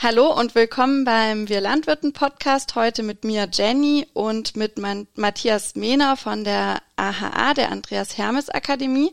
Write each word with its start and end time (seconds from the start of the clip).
Hallo 0.00 0.32
und 0.32 0.54
willkommen 0.54 1.02
beim 1.04 1.48
Wir 1.48 1.60
Landwirten 1.60 2.12
Podcast. 2.12 2.76
Heute 2.76 3.02
mit 3.02 3.24
mir 3.24 3.48
Jenny 3.52 4.06
und 4.12 4.56
mit 4.56 4.78
Matthias 4.78 5.74
Mehner 5.74 6.16
von 6.16 6.44
der 6.44 6.82
AHA, 6.94 7.54
der 7.54 7.72
Andreas 7.72 8.16
Hermes 8.16 8.48
Akademie, 8.48 9.12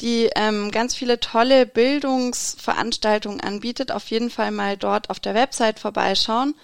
die 0.00 0.30
ähm, 0.34 0.70
ganz 0.70 0.94
viele 0.94 1.20
tolle 1.20 1.66
Bildungsveranstaltungen 1.66 3.42
anbietet. 3.42 3.92
Auf 3.92 4.06
jeden 4.06 4.30
Fall 4.30 4.50
mal 4.50 4.78
dort 4.78 5.10
auf 5.10 5.20
der 5.20 5.34
Website 5.34 5.78
vorbeischauen. 5.78 6.54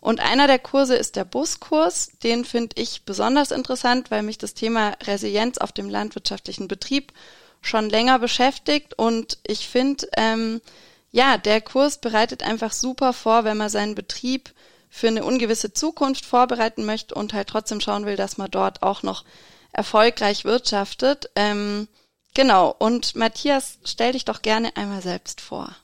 Und 0.00 0.20
einer 0.20 0.46
der 0.46 0.58
Kurse 0.58 0.96
ist 0.96 1.14
der 1.14 1.26
Buskurs. 1.26 2.12
Den 2.22 2.46
finde 2.46 2.80
ich 2.80 3.04
besonders 3.04 3.50
interessant, 3.50 4.10
weil 4.10 4.22
mich 4.22 4.38
das 4.38 4.54
Thema 4.54 4.96
Resilienz 5.02 5.58
auf 5.58 5.72
dem 5.72 5.90
landwirtschaftlichen 5.90 6.68
Betrieb 6.68 7.12
schon 7.60 7.90
länger 7.90 8.18
beschäftigt. 8.18 8.98
Und 8.98 9.36
ich 9.46 9.68
finde, 9.68 10.08
ähm, 10.16 10.62
ja, 11.10 11.38
der 11.38 11.60
Kurs 11.60 11.98
bereitet 11.98 12.42
einfach 12.42 12.72
super 12.72 13.12
vor, 13.12 13.44
wenn 13.44 13.56
man 13.56 13.68
seinen 13.68 13.94
Betrieb 13.94 14.50
für 14.88 15.08
eine 15.08 15.24
ungewisse 15.24 15.72
Zukunft 15.72 16.24
vorbereiten 16.24 16.84
möchte 16.84 17.14
und 17.14 17.32
halt 17.32 17.48
trotzdem 17.48 17.80
schauen 17.80 18.06
will, 18.06 18.16
dass 18.16 18.38
man 18.38 18.50
dort 18.50 18.82
auch 18.82 19.02
noch 19.02 19.24
erfolgreich 19.72 20.44
wirtschaftet. 20.44 21.30
Ähm, 21.36 21.88
genau. 22.34 22.74
Und 22.76 23.14
Matthias, 23.14 23.78
stell 23.84 24.12
dich 24.12 24.24
doch 24.24 24.42
gerne 24.42 24.76
einmal 24.76 25.00
selbst 25.00 25.40
vor. 25.40 25.74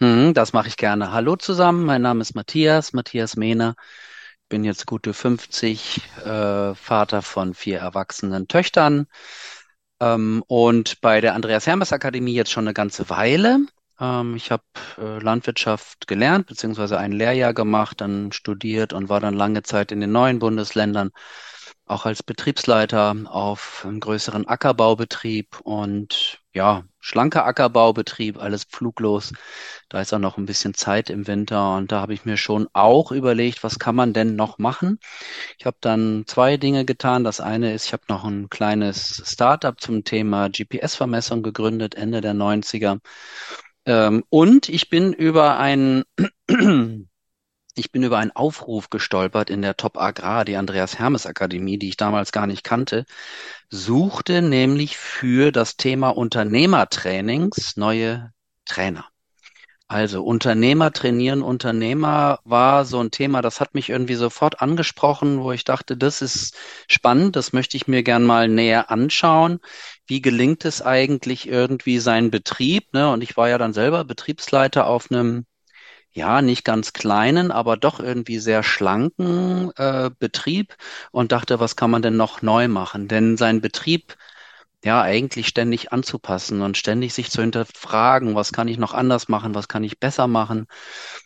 Mhm, 0.00 0.34
das 0.34 0.52
mache 0.52 0.68
ich 0.68 0.76
gerne. 0.76 1.12
Hallo 1.12 1.36
zusammen, 1.36 1.84
mein 1.84 2.02
Name 2.02 2.20
ist 2.20 2.34
Matthias, 2.34 2.92
Matthias 2.92 3.36
Mehner. 3.36 3.74
Bin 4.48 4.62
jetzt 4.62 4.86
gute 4.86 5.14
50, 5.14 6.02
äh, 6.24 6.74
Vater 6.74 7.22
von 7.22 7.54
vier 7.54 7.78
erwachsenen 7.78 8.46
Töchtern 8.46 9.06
ähm, 10.00 10.44
und 10.46 11.00
bei 11.00 11.20
der 11.20 11.34
Andreas 11.34 11.66
Hermes 11.66 11.92
Akademie 11.92 12.34
jetzt 12.34 12.50
schon 12.50 12.64
eine 12.64 12.74
ganze 12.74 13.08
Weile. 13.08 13.60
Ähm, 14.00 14.36
ich 14.36 14.50
habe 14.50 14.64
äh, 14.98 15.18
Landwirtschaft 15.18 16.06
gelernt, 16.06 16.46
beziehungsweise 16.46 16.98
ein 16.98 17.12
Lehrjahr 17.12 17.54
gemacht, 17.54 18.00
dann 18.00 18.32
studiert 18.32 18.92
und 18.92 19.08
war 19.08 19.20
dann 19.20 19.34
lange 19.34 19.62
Zeit 19.62 19.92
in 19.92 20.00
den 20.00 20.12
neuen 20.12 20.38
Bundesländern 20.38 21.10
auch 21.86 22.04
als 22.04 22.22
Betriebsleiter 22.22 23.14
auf 23.26 23.84
einem 23.86 24.00
größeren 24.00 24.48
Ackerbaubetrieb 24.48 25.60
und 25.60 26.40
ja, 26.52 26.84
schlanker 26.98 27.46
Ackerbaubetrieb, 27.46 28.38
alles 28.38 28.64
pfluglos. 28.64 29.32
Da 29.88 30.00
ist 30.00 30.12
auch 30.12 30.18
noch 30.18 30.36
ein 30.36 30.46
bisschen 30.46 30.74
Zeit 30.74 31.10
im 31.10 31.26
Winter 31.28 31.76
und 31.76 31.92
da 31.92 32.00
habe 32.00 32.12
ich 32.14 32.24
mir 32.24 32.36
schon 32.36 32.66
auch 32.72 33.12
überlegt, 33.12 33.62
was 33.62 33.78
kann 33.78 33.94
man 33.94 34.12
denn 34.12 34.34
noch 34.34 34.58
machen? 34.58 34.98
Ich 35.58 35.66
habe 35.66 35.76
dann 35.80 36.24
zwei 36.26 36.56
Dinge 36.56 36.84
getan. 36.84 37.22
Das 37.24 37.40
eine 37.40 37.72
ist, 37.72 37.86
ich 37.86 37.92
habe 37.92 38.04
noch 38.08 38.24
ein 38.24 38.50
kleines 38.50 39.22
Startup 39.24 39.80
zum 39.80 40.02
Thema 40.02 40.48
GPS-Vermessung 40.48 41.42
gegründet, 41.42 41.94
Ende 41.94 42.20
der 42.20 42.34
90er. 42.34 43.00
Ähm, 43.86 44.24
und 44.28 44.68
ich 44.68 44.90
bin 44.90 45.12
über 45.12 45.58
ein 45.58 46.04
ich 47.76 47.92
bin 47.92 48.02
über 48.02 48.18
einen 48.18 48.30
Aufruf 48.32 48.90
gestolpert 48.90 49.50
in 49.50 49.62
der 49.62 49.76
Top 49.76 49.98
Agrar, 49.98 50.44
die 50.44 50.56
Andreas 50.56 50.98
Hermes 50.98 51.26
Akademie, 51.26 51.78
die 51.78 51.88
ich 51.90 51.96
damals 51.96 52.32
gar 52.32 52.46
nicht 52.46 52.64
kannte, 52.64 53.04
suchte 53.68 54.42
nämlich 54.42 54.96
für 54.96 55.52
das 55.52 55.76
Thema 55.76 56.10
Unternehmertrainings 56.10 57.76
neue 57.76 58.32
Trainer. 58.64 59.06
Also 59.88 60.24
Unternehmer 60.24 60.92
trainieren 60.92 61.42
Unternehmer 61.42 62.40
war 62.42 62.84
so 62.84 62.98
ein 62.98 63.12
Thema, 63.12 63.40
das 63.40 63.60
hat 63.60 63.74
mich 63.74 63.88
irgendwie 63.88 64.16
sofort 64.16 64.60
angesprochen, 64.60 65.40
wo 65.42 65.52
ich 65.52 65.62
dachte, 65.62 65.96
das 65.96 66.22
ist 66.22 66.56
spannend, 66.88 67.36
das 67.36 67.52
möchte 67.52 67.76
ich 67.76 67.86
mir 67.86 68.02
gern 68.02 68.24
mal 68.24 68.48
näher 68.48 68.90
anschauen. 68.90 69.60
Wie 70.06 70.22
gelingt 70.22 70.64
es 70.64 70.82
eigentlich 70.82 71.48
irgendwie 71.48 71.98
sein 71.98 72.30
Betrieb? 72.30 72.92
Ne? 72.92 73.10
Und 73.10 73.22
ich 73.22 73.36
war 73.36 73.48
ja 73.48 73.58
dann 73.58 73.72
selber 73.72 74.04
Betriebsleiter 74.04 74.86
auf 74.86 75.10
einem 75.10 75.46
ja, 76.12 76.42
nicht 76.42 76.64
ganz 76.64 76.92
kleinen, 76.94 77.50
aber 77.52 77.76
doch 77.76 78.00
irgendwie 78.00 78.38
sehr 78.38 78.62
schlanken 78.62 79.70
äh, 79.76 80.10
Betrieb 80.18 80.76
und 81.12 81.32
dachte, 81.32 81.60
was 81.60 81.76
kann 81.76 81.90
man 81.90 82.02
denn 82.02 82.16
noch 82.16 82.42
neu 82.42 82.68
machen? 82.68 83.06
Denn 83.08 83.36
sein 83.36 83.60
Betrieb 83.60 84.16
ja 84.84 85.02
eigentlich 85.02 85.48
ständig 85.48 85.92
anzupassen 85.92 86.62
und 86.62 86.76
ständig 86.78 87.12
sich 87.14 87.30
zu 87.30 87.42
hinterfragen, 87.42 88.34
was 88.34 88.52
kann 88.52 88.68
ich 88.68 88.78
noch 88.78 88.94
anders 88.94 89.28
machen, 89.28 89.54
was 89.54 89.68
kann 89.68 89.84
ich 89.84 89.98
besser 90.00 90.26
machen, 90.28 90.66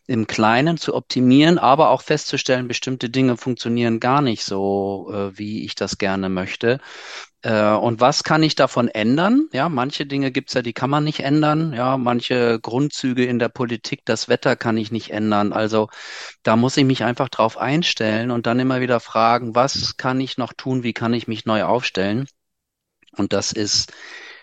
im 0.06 0.26
Kleinen 0.26 0.78
zu 0.78 0.94
optimieren, 0.94 1.58
aber 1.58 1.90
auch 1.90 2.02
festzustellen, 2.02 2.68
bestimmte 2.68 3.10
Dinge 3.10 3.36
funktionieren 3.36 4.00
gar 4.00 4.22
nicht 4.22 4.44
so, 4.44 5.10
äh, 5.12 5.38
wie 5.38 5.64
ich 5.64 5.74
das 5.74 5.98
gerne 5.98 6.28
möchte. 6.28 6.80
Äh, 7.42 7.72
und 7.72 8.00
was 8.00 8.22
kann 8.24 8.42
ich 8.42 8.54
davon 8.54 8.88
ändern? 8.88 9.48
Ja, 9.52 9.68
manche 9.68 10.06
Dinge 10.06 10.30
gibt's 10.30 10.54
ja, 10.54 10.62
die 10.62 10.72
kann 10.72 10.90
man 10.90 11.04
nicht 11.04 11.20
ändern. 11.20 11.72
Ja, 11.72 11.96
manche 11.96 12.60
Grundzüge 12.60 13.24
in 13.24 13.38
der 13.38 13.48
Politik, 13.48 14.02
das 14.04 14.28
Wetter 14.28 14.56
kann 14.56 14.76
ich 14.76 14.90
nicht 14.92 15.10
ändern. 15.10 15.52
Also 15.52 15.88
da 16.42 16.56
muss 16.56 16.76
ich 16.76 16.84
mich 16.84 17.04
einfach 17.04 17.28
drauf 17.28 17.56
einstellen 17.58 18.30
und 18.30 18.46
dann 18.46 18.60
immer 18.60 18.80
wieder 18.80 19.00
fragen, 19.00 19.54
was 19.54 19.96
kann 19.96 20.20
ich 20.20 20.38
noch 20.38 20.52
tun? 20.52 20.82
Wie 20.82 20.92
kann 20.92 21.14
ich 21.14 21.28
mich 21.28 21.46
neu 21.46 21.64
aufstellen? 21.64 22.26
Und 23.16 23.32
das 23.32 23.52
ist 23.52 23.92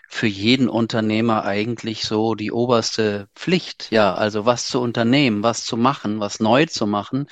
für 0.10 0.28
jeden 0.28 0.70
Unternehmer 0.70 1.44
eigentlich 1.44 2.04
so 2.06 2.36
die 2.36 2.52
oberste 2.52 3.28
Pflicht, 3.36 3.92
ja, 3.92 4.14
also 4.14 4.46
was 4.46 4.68
zu 4.68 4.80
unternehmen, 4.82 5.44
was 5.44 5.66
zu 5.66 5.78
machen, 5.78 6.20
was 6.20 6.40
neu 6.40 6.66
zu 6.66 6.88
machen 6.88 7.28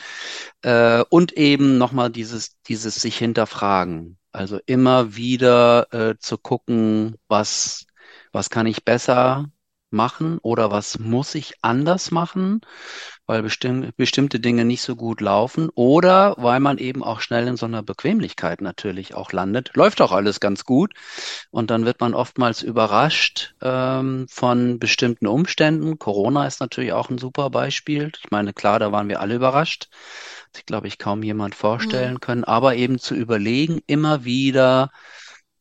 äh, 0.63 1.03
und 1.09 1.33
eben 1.33 1.77
nochmal 1.77 2.09
dieses, 2.11 2.61
dieses 2.63 2.95
sich 2.95 3.17
hinterfragen. 3.17 4.17
Also 4.35 4.59
immer 4.65 5.15
wieder 5.15 5.87
äh, 5.93 6.17
zu 6.19 6.37
gucken, 6.37 7.15
was, 7.29 7.85
was 8.33 8.49
kann 8.49 8.67
ich 8.67 8.83
besser 8.83 9.45
machen 9.91 10.39
oder 10.41 10.71
was 10.71 10.99
muss 10.99 11.35
ich 11.35 11.53
anders 11.61 12.11
machen 12.11 12.61
weil 13.27 13.41
bestimm 13.41 13.91
bestimmte 13.97 14.39
Dinge 14.39 14.65
nicht 14.65 14.81
so 14.81 14.95
gut 14.95 15.21
laufen 15.21 15.69
oder 15.73 16.35
weil 16.37 16.59
man 16.59 16.77
eben 16.77 17.03
auch 17.03 17.21
schnell 17.21 17.47
in 17.47 17.57
so 17.57 17.65
einer 17.65 17.81
Bequemlichkeit 17.81 18.61
natürlich 18.61 19.15
auch 19.15 19.31
landet. 19.31 19.71
Läuft 19.73 20.01
auch 20.01 20.11
alles 20.11 20.39
ganz 20.39 20.63
gut 20.63 20.93
und 21.49 21.71
dann 21.71 21.85
wird 21.85 22.01
man 22.01 22.13
oftmals 22.13 22.61
überrascht 22.61 23.55
ähm, 23.61 24.27
von 24.29 24.79
bestimmten 24.79 25.27
Umständen. 25.27 25.97
Corona 25.97 26.45
ist 26.45 26.59
natürlich 26.59 26.93
auch 26.93 27.09
ein 27.09 27.17
super 27.17 27.49
Beispiel. 27.49 28.11
Ich 28.23 28.31
meine, 28.31 28.53
klar, 28.53 28.79
da 28.79 28.91
waren 28.91 29.09
wir 29.09 29.19
alle 29.21 29.35
überrascht. 29.35 29.89
Ich 30.55 30.65
glaube, 30.65 30.87
ich 30.87 30.97
kaum 30.97 31.23
jemand 31.23 31.55
vorstellen 31.55 32.15
mhm. 32.15 32.19
können, 32.21 32.43
aber 32.43 32.75
eben 32.75 32.99
zu 32.99 33.15
überlegen, 33.15 33.81
immer 33.87 34.23
wieder, 34.23 34.91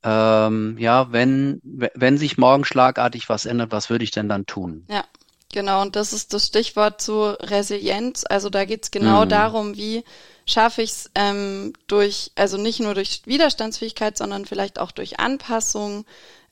ähm, 0.04 0.76
ja, 0.78 1.12
wenn, 1.12 1.60
wenn 1.62 2.18
sich 2.18 2.38
morgen 2.38 2.64
schlagartig 2.64 3.28
was 3.28 3.46
ändert, 3.46 3.72
was 3.72 3.90
würde 3.90 4.04
ich 4.04 4.10
denn 4.10 4.28
dann 4.28 4.46
tun? 4.46 4.84
Ja. 4.88 5.04
Genau, 5.52 5.82
und 5.82 5.94
das 5.94 6.12
ist 6.12 6.34
das 6.34 6.48
Stichwort 6.48 7.00
zu 7.00 7.26
Resilienz. 7.40 8.24
Also 8.28 8.50
da 8.50 8.64
geht's 8.64 8.90
genau 8.90 9.24
mhm. 9.24 9.28
darum, 9.28 9.76
wie 9.76 10.02
schaffe 10.46 10.82
ich 10.82 10.90
es 10.90 11.10
ähm, 11.14 11.74
durch, 11.86 12.32
also 12.34 12.56
nicht 12.56 12.80
nur 12.80 12.94
durch 12.94 13.22
Widerstandsfähigkeit, 13.24 14.18
sondern 14.18 14.46
vielleicht 14.46 14.80
auch 14.80 14.90
durch 14.90 15.20
Anpassung, 15.20 16.06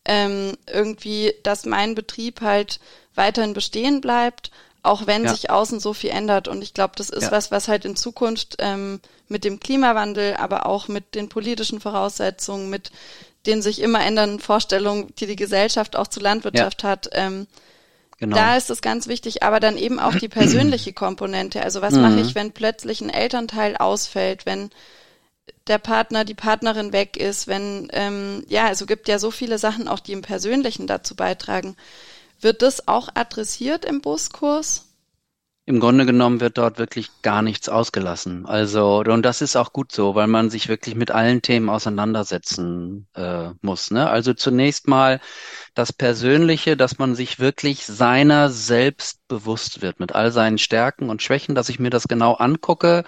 ähm, 0.04 0.56
irgendwie, 0.70 1.34
dass 1.42 1.66
mein 1.66 1.96
Betrieb 1.96 2.42
halt 2.42 2.78
weiterhin 3.16 3.54
bestehen 3.54 4.00
bleibt, 4.00 4.52
auch 4.82 5.06
wenn 5.06 5.25
ja. 5.25 5.31
sich 5.31 5.50
außen 5.50 5.81
so 5.81 5.93
viel 5.93 6.10
ändert. 6.10 6.48
Und 6.48 6.62
ich 6.62 6.75
glaube, 6.75 6.94
das 6.97 7.10
ist 7.10 7.25
ja. 7.25 7.31
was, 7.31 7.50
was 7.50 7.69
halt 7.69 7.84
in 7.84 7.97
Zukunft 7.97 8.56
ähm, 8.59 9.00
mit 9.28 9.44
dem 9.44 9.60
Klimawandel, 9.60 10.37
aber 10.37 10.66
auch 10.66 10.88
mit 10.88 11.15
den 11.15 11.28
politischen 11.28 11.81
Voraussetzungen, 11.81 12.70
mit 12.70 12.91
den 13.47 13.62
sich 13.62 13.81
immer 13.81 14.04
ändernden 14.04 14.41
Vorstellungen, 14.41 15.12
die 15.19 15.26
die 15.26 15.37
Gesellschaft 15.37 15.97
auch 15.97 16.06
zur 16.06 16.22
Landwirtschaft 16.22 16.82
ja. 16.82 16.88
hat, 16.88 17.10
ähm, 17.12 17.47
Genau. 18.22 18.37
Da 18.37 18.56
ist 18.56 18.70
es 18.70 18.82
ganz 18.82 19.09
wichtig, 19.09 19.43
aber 19.43 19.59
dann 19.59 19.76
eben 19.76 19.98
auch 19.98 20.15
die 20.15 20.28
persönliche 20.28 20.93
Komponente. 20.93 21.60
Also 21.60 21.82
was 21.82 21.94
mhm. 21.94 22.03
mache 22.03 22.20
ich, 22.20 22.37
wenn 22.37 22.53
plötzlich 22.53 23.00
ein 23.00 23.10
Elternteil 23.10 23.76
ausfällt, 23.76 24.47
wenn 24.47 24.70
der 25.66 25.78
Partner, 25.78 26.25
die 26.25 26.34
Partnerin 26.34 26.93
weg 26.93 27.16
ist, 27.16 27.49
wenn, 27.49 27.88
ähm, 27.93 28.44
ja, 28.49 28.66
also 28.66 28.87
gibt 28.87 29.09
ja 29.09 29.19
so 29.19 29.32
viele 29.32 29.59
Sachen 29.59 29.88
auch, 29.88 29.99
die 29.99 30.12
im 30.12 30.22
Persönlichen 30.22 30.87
dazu 30.87 31.16
beitragen. 31.16 31.76
Wird 32.42 32.62
das 32.62 32.88
auch 32.88 33.08
adressiert 33.14 33.84
im 33.84 34.00
Buskurs? 34.00 34.88
Im 35.64 35.78
Grunde 35.78 36.06
genommen 36.06 36.41
wird 36.41 36.58
dort 36.58 36.78
wirklich 36.78 37.08
gar 37.22 37.40
nichts 37.40 37.69
ausgelassen. 37.69 38.46
Also, 38.46 38.99
und 38.99 39.22
das 39.22 39.43
ist 39.43 39.55
auch 39.55 39.72
gut 39.72 39.93
so, 39.93 40.17
weil 40.17 40.26
man 40.26 40.50
sich 40.50 40.69
wirklich 40.69 40.96
mit 40.96 41.12
allen 41.12 41.40
Themen 41.40 41.69
auseinandersetzen 41.69 43.06
äh, 43.14 43.50
muss. 43.61 43.93
Ne? 43.93 44.11
Also 44.11 44.34
zunächst 44.34 44.88
mal 44.88 45.20
das 45.74 45.92
Persönliche, 45.92 46.76
dass 46.76 46.98
man 46.98 47.14
sich 47.14 47.38
wirklich 47.40 47.86
seiner 47.86 48.50
selbst 48.50 49.26
bewusst 49.28 49.80
wird, 49.80 50.00
mit 50.00 50.14
all 50.14 50.30
seinen 50.30 50.58
Stärken 50.58 51.08
und 51.08 51.22
Schwächen, 51.22 51.54
dass 51.54 51.69
ich 51.69 51.78
mir 51.78 51.90
das 51.90 52.08
genau 52.08 52.34
angucke, 52.34 53.04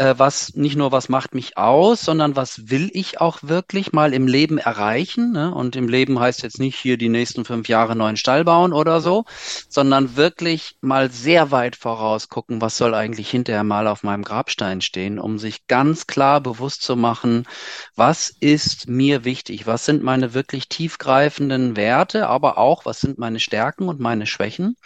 äh, 0.00 0.14
was 0.16 0.54
nicht 0.54 0.76
nur 0.76 0.92
was 0.92 1.08
macht 1.08 1.34
mich 1.34 1.58
aus, 1.58 2.00
sondern 2.00 2.34
was 2.34 2.70
will 2.70 2.90
ich 2.94 3.20
auch 3.20 3.40
wirklich 3.42 3.92
mal 3.92 4.14
im 4.14 4.26
Leben 4.26 4.56
erreichen. 4.56 5.32
Ne? 5.32 5.54
Und 5.54 5.76
im 5.76 5.88
Leben 5.88 6.18
heißt 6.18 6.42
jetzt 6.42 6.58
nicht 6.58 6.76
hier 6.76 6.96
die 6.96 7.10
nächsten 7.10 7.44
fünf 7.44 7.68
Jahre 7.68 7.94
neuen 7.94 8.16
Stall 8.16 8.44
bauen 8.44 8.72
oder 8.72 9.00
so, 9.00 9.24
sondern 9.68 10.16
wirklich 10.16 10.76
mal 10.80 11.10
sehr 11.10 11.50
weit 11.50 11.76
voraus 11.76 12.28
gucken, 12.30 12.62
was 12.62 12.78
soll 12.78 12.94
eigentlich 12.94 13.28
hinterher 13.28 13.64
mal 13.64 13.86
auf 13.86 14.02
meinem 14.02 14.22
Grabstein 14.22 14.80
stehen, 14.80 15.18
um 15.18 15.38
sich 15.38 15.66
ganz 15.66 16.06
klar 16.06 16.40
bewusst 16.40 16.82
zu 16.82 16.96
machen, 16.96 17.46
was 17.94 18.30
ist 18.40 18.88
mir 18.88 19.24
wichtig, 19.24 19.66
was 19.66 19.84
sind 19.84 20.02
meine 20.02 20.32
wirklich 20.32 20.68
tiefgreifenden 20.68 21.76
Werte, 21.80 22.28
aber 22.28 22.58
auch, 22.58 22.84
was 22.84 23.00
sind 23.00 23.18
meine 23.18 23.40
Stärken 23.40 23.88
und 23.88 24.00
meine 24.00 24.26
Schwächen. 24.26 24.76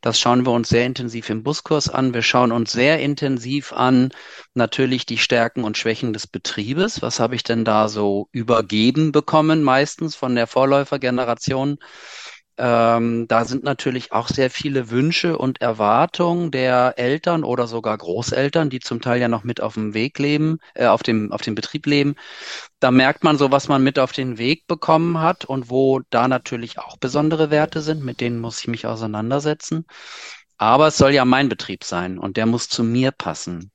Das 0.00 0.18
schauen 0.18 0.46
wir 0.46 0.52
uns 0.52 0.70
sehr 0.70 0.86
intensiv 0.86 1.28
im 1.28 1.42
Buskurs 1.42 1.90
an. 1.90 2.14
Wir 2.14 2.22
schauen 2.22 2.50
uns 2.50 2.72
sehr 2.72 2.98
intensiv 2.98 3.74
an, 3.74 4.10
natürlich 4.54 5.04
die 5.04 5.18
Stärken 5.18 5.64
und 5.64 5.76
Schwächen 5.76 6.14
des 6.14 6.26
Betriebes. 6.26 7.02
Was 7.02 7.20
habe 7.20 7.34
ich 7.34 7.42
denn 7.42 7.66
da 7.66 7.88
so 7.88 8.28
übergeben 8.32 9.12
bekommen, 9.12 9.62
meistens 9.62 10.16
von 10.16 10.34
der 10.34 10.46
Vorläufergeneration? 10.46 11.76
Ähm, 12.62 13.26
da 13.26 13.46
sind 13.46 13.64
natürlich 13.64 14.12
auch 14.12 14.28
sehr 14.28 14.50
viele 14.50 14.90
Wünsche 14.90 15.38
und 15.38 15.62
Erwartungen 15.62 16.50
der 16.50 16.98
Eltern 16.98 17.42
oder 17.42 17.66
sogar 17.66 17.96
Großeltern, 17.96 18.68
die 18.68 18.80
zum 18.80 19.00
Teil 19.00 19.18
ja 19.18 19.28
noch 19.28 19.44
mit 19.44 19.62
auf 19.62 19.74
dem 19.74 19.94
Weg 19.94 20.18
leben, 20.18 20.58
äh, 20.74 20.84
auf 20.84 21.02
dem, 21.02 21.32
auf 21.32 21.40
dem 21.40 21.54
Betrieb 21.54 21.86
leben. 21.86 22.16
Da 22.78 22.90
merkt 22.90 23.24
man 23.24 23.38
so, 23.38 23.50
was 23.50 23.68
man 23.68 23.82
mit 23.82 23.98
auf 23.98 24.12
den 24.12 24.36
Weg 24.36 24.66
bekommen 24.66 25.20
hat 25.20 25.46
und 25.46 25.70
wo 25.70 26.00
da 26.10 26.28
natürlich 26.28 26.78
auch 26.78 26.98
besondere 26.98 27.50
Werte 27.50 27.80
sind, 27.80 28.04
mit 28.04 28.20
denen 28.20 28.40
muss 28.40 28.60
ich 28.60 28.68
mich 28.68 28.86
auseinandersetzen. 28.86 29.86
Aber 30.58 30.88
es 30.88 30.98
soll 30.98 31.12
ja 31.12 31.24
mein 31.24 31.48
Betrieb 31.48 31.84
sein 31.84 32.18
und 32.18 32.36
der 32.36 32.44
muss 32.44 32.68
zu 32.68 32.84
mir 32.84 33.10
passen 33.10 33.70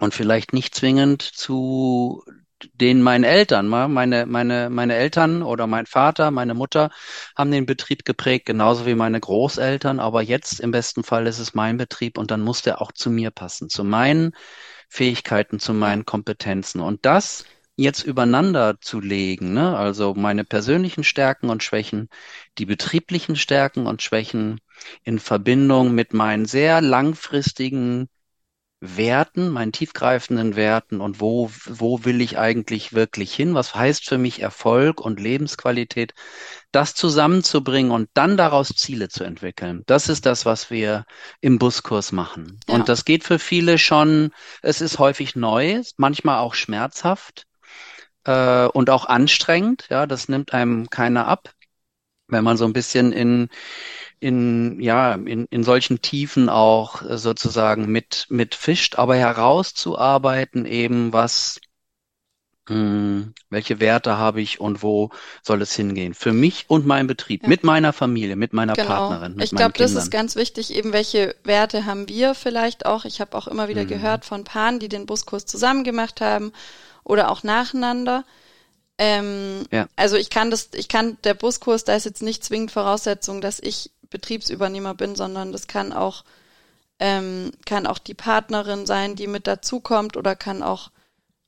und 0.00 0.14
vielleicht 0.14 0.52
nicht 0.52 0.74
zwingend 0.74 1.22
zu 1.22 2.24
den 2.74 3.02
meinen 3.02 3.24
Eltern, 3.24 3.68
meine, 3.68 4.26
meine, 4.26 4.70
meine 4.70 4.94
Eltern 4.94 5.42
oder 5.42 5.66
mein 5.66 5.86
Vater, 5.86 6.30
meine 6.30 6.54
Mutter 6.54 6.90
haben 7.36 7.50
den 7.50 7.66
Betrieb 7.66 8.04
geprägt, 8.04 8.46
genauso 8.46 8.86
wie 8.86 8.94
meine 8.94 9.20
Großeltern. 9.20 10.00
Aber 10.00 10.22
jetzt 10.22 10.60
im 10.60 10.70
besten 10.70 11.02
Fall 11.02 11.26
ist 11.26 11.38
es 11.38 11.54
mein 11.54 11.76
Betrieb 11.76 12.18
und 12.18 12.30
dann 12.30 12.42
muss 12.42 12.62
der 12.62 12.80
auch 12.80 12.92
zu 12.92 13.10
mir 13.10 13.30
passen, 13.30 13.68
zu 13.68 13.84
meinen 13.84 14.32
Fähigkeiten, 14.88 15.58
zu 15.58 15.74
meinen 15.74 16.04
Kompetenzen. 16.04 16.80
Und 16.80 17.04
das 17.04 17.44
jetzt 17.76 18.02
übereinander 18.04 18.80
zu 18.80 19.00
legen, 19.00 19.52
ne? 19.52 19.76
also 19.76 20.14
meine 20.14 20.44
persönlichen 20.44 21.04
Stärken 21.04 21.50
und 21.50 21.62
Schwächen, 21.62 22.08
die 22.58 22.66
betrieblichen 22.66 23.36
Stärken 23.36 23.86
und 23.86 24.02
Schwächen 24.02 24.60
in 25.04 25.18
Verbindung 25.18 25.94
mit 25.94 26.14
meinen 26.14 26.46
sehr 26.46 26.80
langfristigen 26.80 28.08
Werten, 28.96 29.48
meinen 29.48 29.72
tiefgreifenden 29.72 30.56
Werten 30.56 31.00
und 31.00 31.20
wo, 31.20 31.50
wo 31.64 32.04
will 32.04 32.20
ich 32.20 32.38
eigentlich 32.38 32.92
wirklich 32.92 33.34
hin? 33.34 33.54
Was 33.54 33.74
heißt 33.74 34.06
für 34.06 34.18
mich 34.18 34.40
Erfolg 34.40 35.00
und 35.00 35.18
Lebensqualität? 35.18 36.14
Das 36.72 36.94
zusammenzubringen 36.94 37.90
und 37.90 38.08
dann 38.14 38.36
daraus 38.36 38.68
Ziele 38.68 39.08
zu 39.08 39.24
entwickeln. 39.24 39.82
Das 39.86 40.08
ist 40.08 40.26
das, 40.26 40.46
was 40.46 40.70
wir 40.70 41.04
im 41.40 41.58
Buskurs 41.58 42.12
machen. 42.12 42.60
Ja. 42.68 42.74
Und 42.74 42.88
das 42.88 43.04
geht 43.04 43.24
für 43.24 43.38
viele 43.38 43.78
schon, 43.78 44.30
es 44.62 44.80
ist 44.80 44.98
häufig 44.98 45.36
neu, 45.36 45.82
manchmal 45.96 46.38
auch 46.38 46.54
schmerzhaft 46.54 47.46
äh, 48.24 48.66
und 48.66 48.90
auch 48.90 49.06
anstrengend. 49.06 49.86
Ja, 49.90 50.06
das 50.06 50.28
nimmt 50.28 50.52
einem 50.52 50.90
keiner 50.90 51.26
ab. 51.26 51.52
Wenn 52.28 52.44
man 52.44 52.56
so 52.56 52.64
ein 52.64 52.72
bisschen 52.72 53.12
in 53.12 53.48
in, 54.20 54.80
ja, 54.80 55.14
in, 55.14 55.46
in 55.50 55.62
solchen 55.62 56.00
Tiefen 56.00 56.48
auch 56.48 57.02
äh, 57.02 57.18
sozusagen 57.18 57.90
mit, 57.90 58.26
mit 58.28 58.54
fischt, 58.54 58.96
aber 58.96 59.16
herauszuarbeiten 59.16 60.64
eben, 60.64 61.12
was, 61.12 61.60
mh, 62.68 62.74
hm, 62.74 63.34
welche 63.50 63.80
Werte 63.80 64.16
habe 64.16 64.40
ich 64.40 64.60
und 64.60 64.82
wo 64.82 65.10
soll 65.42 65.60
es 65.62 65.74
hingehen? 65.74 66.14
Für 66.14 66.32
mich 66.32 66.64
und 66.68 66.86
meinen 66.86 67.06
Betrieb, 67.06 67.42
ja. 67.42 67.48
mit 67.48 67.62
meiner 67.62 67.92
Familie, 67.92 68.36
mit 68.36 68.52
meiner 68.52 68.72
genau. 68.72 68.88
Partnerin. 68.88 69.34
Mit 69.34 69.44
ich 69.44 69.50
glaube, 69.50 69.74
das 69.76 69.92
ist 69.92 70.10
ganz 70.10 70.34
wichtig, 70.36 70.74
eben 70.74 70.92
welche 70.92 71.34
Werte 71.44 71.84
haben 71.84 72.08
wir 72.08 72.34
vielleicht 72.34 72.86
auch. 72.86 73.04
Ich 73.04 73.20
habe 73.20 73.36
auch 73.36 73.46
immer 73.46 73.68
wieder 73.68 73.84
mhm. 73.84 73.88
gehört 73.88 74.24
von 74.24 74.44
Paaren, 74.44 74.78
die 74.78 74.88
den 74.88 75.06
Buskurs 75.06 75.46
zusammen 75.46 75.84
gemacht 75.84 76.20
haben 76.20 76.52
oder 77.04 77.30
auch 77.30 77.42
nacheinander. 77.42 78.24
Ähm, 78.98 79.66
ja. 79.70 79.88
Also 79.96 80.16
ich 80.16 80.30
kann 80.30 80.50
das, 80.50 80.70
ich 80.74 80.88
kann, 80.88 81.18
der 81.24 81.34
Buskurs, 81.34 81.84
da 81.84 81.94
ist 81.94 82.04
jetzt 82.04 82.22
nicht 82.22 82.42
zwingend 82.42 82.70
Voraussetzung, 82.70 83.40
dass 83.40 83.60
ich 83.60 83.90
Betriebsübernehmer 84.16 84.94
bin, 84.94 85.14
sondern 85.14 85.52
das 85.52 85.66
kann 85.66 85.92
auch, 85.92 86.24
ähm, 86.98 87.52
kann 87.66 87.86
auch 87.86 87.98
die 87.98 88.14
Partnerin 88.14 88.86
sein, 88.86 89.14
die 89.14 89.26
mit 89.26 89.46
dazukommt 89.46 90.16
oder 90.16 90.34
kann 90.34 90.62
auch 90.62 90.90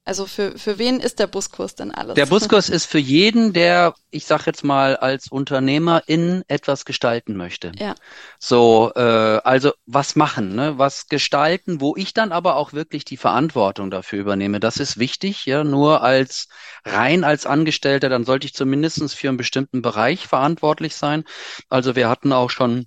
also 0.09 0.27
für, 0.27 0.59
für 0.59 0.79
wen 0.79 1.01
ist 1.01 1.19
der 1.19 1.27
Buskurs 1.27 1.75
denn 1.75 1.93
alles? 1.93 2.15
Der 2.15 2.27
Buskurs 2.27 2.71
ist 2.71 2.87
für 2.87 2.99
jeden, 2.99 3.53
der, 3.53 3.95
ich 4.11 4.25
sag 4.25 4.47
jetzt 4.47 4.65
mal, 4.65 4.97
als 4.97 5.29
Unternehmer 5.29 6.03
in 6.07 6.43
etwas 6.49 6.87
gestalten 6.87 7.37
möchte. 7.37 7.73
Ja. 7.79 7.95
So, 8.39 8.91
äh, 8.97 9.01
also 9.01 9.73
was 9.85 10.17
machen, 10.17 10.55
ne? 10.55 10.79
was 10.79 11.09
gestalten, 11.09 11.83
wo 11.83 11.95
ich 11.95 12.15
dann 12.15 12.33
aber 12.33 12.57
auch 12.57 12.73
wirklich 12.73 13.05
die 13.05 13.19
Verantwortung 13.19 13.91
dafür 13.91 14.19
übernehme. 14.21 14.61
Das 14.61 14.79
ist 14.79 14.99
wichtig, 14.99 15.45
ja, 15.45 15.63
nur 15.63 16.03
als 16.03 16.49
rein 16.87 17.23
als 17.23 17.45
Angestellter, 17.45 18.09
dann 18.09 18.25
sollte 18.25 18.47
ich 18.47 18.55
zumindestens 18.55 19.13
für 19.13 19.29
einen 19.29 19.37
bestimmten 19.37 19.83
Bereich 19.83 20.27
verantwortlich 20.27 20.97
sein. 20.97 21.25
Also 21.69 21.95
wir 21.97 22.09
hatten 22.09 22.33
auch 22.33 22.49
schon 22.49 22.87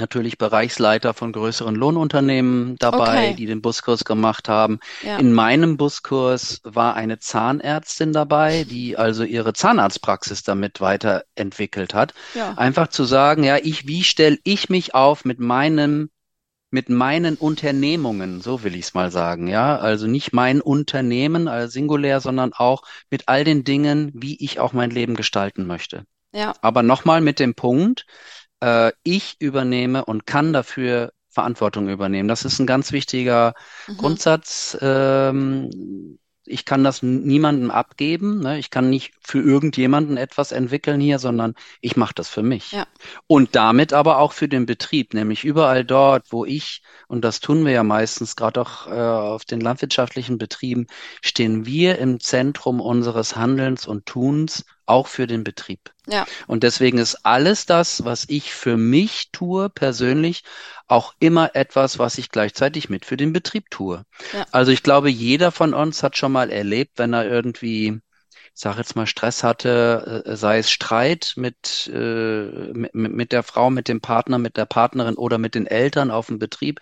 natürlich 0.00 0.38
Bereichsleiter 0.38 1.14
von 1.14 1.32
größeren 1.32 1.74
Lohnunternehmen 1.74 2.76
dabei, 2.78 3.28
okay. 3.28 3.34
die 3.34 3.46
den 3.46 3.62
Buskurs 3.62 4.04
gemacht 4.04 4.48
haben. 4.48 4.80
Ja. 5.02 5.18
In 5.18 5.32
meinem 5.32 5.76
Buskurs 5.76 6.60
war 6.64 6.94
eine 6.94 7.18
Zahnärztin 7.18 8.12
dabei, 8.12 8.64
die 8.64 8.96
also 8.96 9.24
ihre 9.24 9.52
Zahnarztpraxis 9.52 10.42
damit 10.42 10.80
weiterentwickelt 10.80 11.94
hat. 11.94 12.14
Ja. 12.34 12.54
Einfach 12.54 12.88
zu 12.88 13.04
sagen, 13.04 13.44
ja, 13.44 13.56
ich, 13.56 13.86
wie 13.86 14.04
stelle 14.04 14.38
ich 14.44 14.68
mich 14.68 14.94
auf 14.94 15.24
mit 15.24 15.38
meinem 15.40 16.10
mit 16.74 16.88
meinen 16.88 17.36
Unternehmungen, 17.36 18.40
so 18.40 18.64
will 18.64 18.74
ich 18.74 18.86
es 18.86 18.94
mal 18.94 19.12
sagen, 19.12 19.46
ja, 19.46 19.76
also 19.76 20.08
nicht 20.08 20.32
mein 20.32 20.60
Unternehmen 20.60 21.46
als 21.46 21.72
singulär, 21.72 22.20
sondern 22.20 22.52
auch 22.52 22.82
mit 23.10 23.28
all 23.28 23.44
den 23.44 23.62
Dingen, 23.62 24.10
wie 24.12 24.36
ich 24.44 24.58
auch 24.58 24.72
mein 24.72 24.90
Leben 24.90 25.14
gestalten 25.14 25.68
möchte. 25.68 26.04
Ja. 26.32 26.52
Aber 26.62 26.82
nochmal 26.82 27.20
mit 27.20 27.38
dem 27.38 27.54
Punkt, 27.54 28.06
äh, 28.64 28.92
ich 29.02 29.36
übernehme 29.40 30.04
und 30.04 30.26
kann 30.26 30.52
dafür 30.52 31.12
Verantwortung 31.28 31.88
übernehmen. 31.88 32.28
Das 32.28 32.44
ist 32.44 32.58
ein 32.60 32.66
ganz 32.66 32.92
wichtiger 32.92 33.54
mhm. 33.88 33.96
Grundsatz. 33.96 34.78
Ähm, 34.80 36.18
ich 36.46 36.64
kann 36.64 36.84
das 36.84 37.02
niemandem 37.02 37.70
abgeben. 37.70 38.40
Ne? 38.40 38.58
Ich 38.58 38.70
kann 38.70 38.90
nicht 38.90 39.14
für 39.20 39.40
irgendjemanden 39.40 40.16
etwas 40.16 40.52
entwickeln 40.52 41.00
hier, 41.00 41.18
sondern 41.18 41.54
ich 41.80 41.96
mache 41.96 42.14
das 42.14 42.28
für 42.28 42.42
mich. 42.42 42.72
Ja. 42.72 42.86
Und 43.26 43.54
damit 43.56 43.92
aber 43.92 44.18
auch 44.18 44.32
für 44.32 44.48
den 44.48 44.66
Betrieb, 44.66 45.14
nämlich 45.14 45.44
überall 45.44 45.84
dort, 45.84 46.32
wo 46.32 46.44
ich, 46.44 46.82
und 47.08 47.24
das 47.24 47.40
tun 47.40 47.64
wir 47.64 47.72
ja 47.72 47.82
meistens, 47.82 48.36
gerade 48.36 48.60
auch 48.60 48.86
äh, 48.86 48.90
auf 48.90 49.44
den 49.44 49.60
landwirtschaftlichen 49.60 50.38
Betrieben, 50.38 50.86
stehen 51.22 51.66
wir 51.66 51.98
im 51.98 52.20
Zentrum 52.20 52.80
unseres 52.80 53.36
Handelns 53.36 53.86
und 53.86 54.06
Tuns 54.06 54.64
auch 54.86 55.06
für 55.06 55.26
den 55.26 55.44
Betrieb. 55.44 55.92
Ja. 56.06 56.26
Und 56.46 56.62
deswegen 56.62 56.98
ist 56.98 57.24
alles 57.24 57.66
das, 57.66 58.04
was 58.04 58.26
ich 58.28 58.52
für 58.52 58.76
mich 58.76 59.30
tue, 59.32 59.70
persönlich, 59.70 60.44
auch 60.86 61.14
immer 61.18 61.54
etwas, 61.54 61.98
was 61.98 62.18
ich 62.18 62.30
gleichzeitig 62.30 62.88
mit 62.90 63.04
für 63.04 63.16
den 63.16 63.32
Betrieb 63.32 63.70
tue. 63.70 64.04
Ja. 64.32 64.46
Also 64.52 64.72
ich 64.72 64.82
glaube, 64.82 65.10
jeder 65.10 65.50
von 65.50 65.74
uns 65.74 66.02
hat 66.02 66.16
schon 66.16 66.32
mal 66.32 66.50
erlebt, 66.50 66.98
wenn 66.98 67.14
er 67.14 67.26
irgendwie 67.26 68.00
ich 68.54 68.60
sage 68.60 68.78
jetzt 68.78 68.94
mal, 68.94 69.06
Stress 69.06 69.42
hatte, 69.42 70.22
äh, 70.26 70.36
sei 70.36 70.58
es 70.58 70.70
Streit 70.70 71.32
mit, 71.36 71.90
äh, 71.92 72.72
mit, 72.72 72.94
mit 72.94 73.32
der 73.32 73.42
Frau, 73.42 73.68
mit 73.68 73.88
dem 73.88 74.00
Partner, 74.00 74.38
mit 74.38 74.56
der 74.56 74.64
Partnerin 74.64 75.16
oder 75.16 75.38
mit 75.38 75.56
den 75.56 75.66
Eltern 75.66 76.12
auf 76.12 76.28
dem 76.28 76.38
Betrieb, 76.38 76.80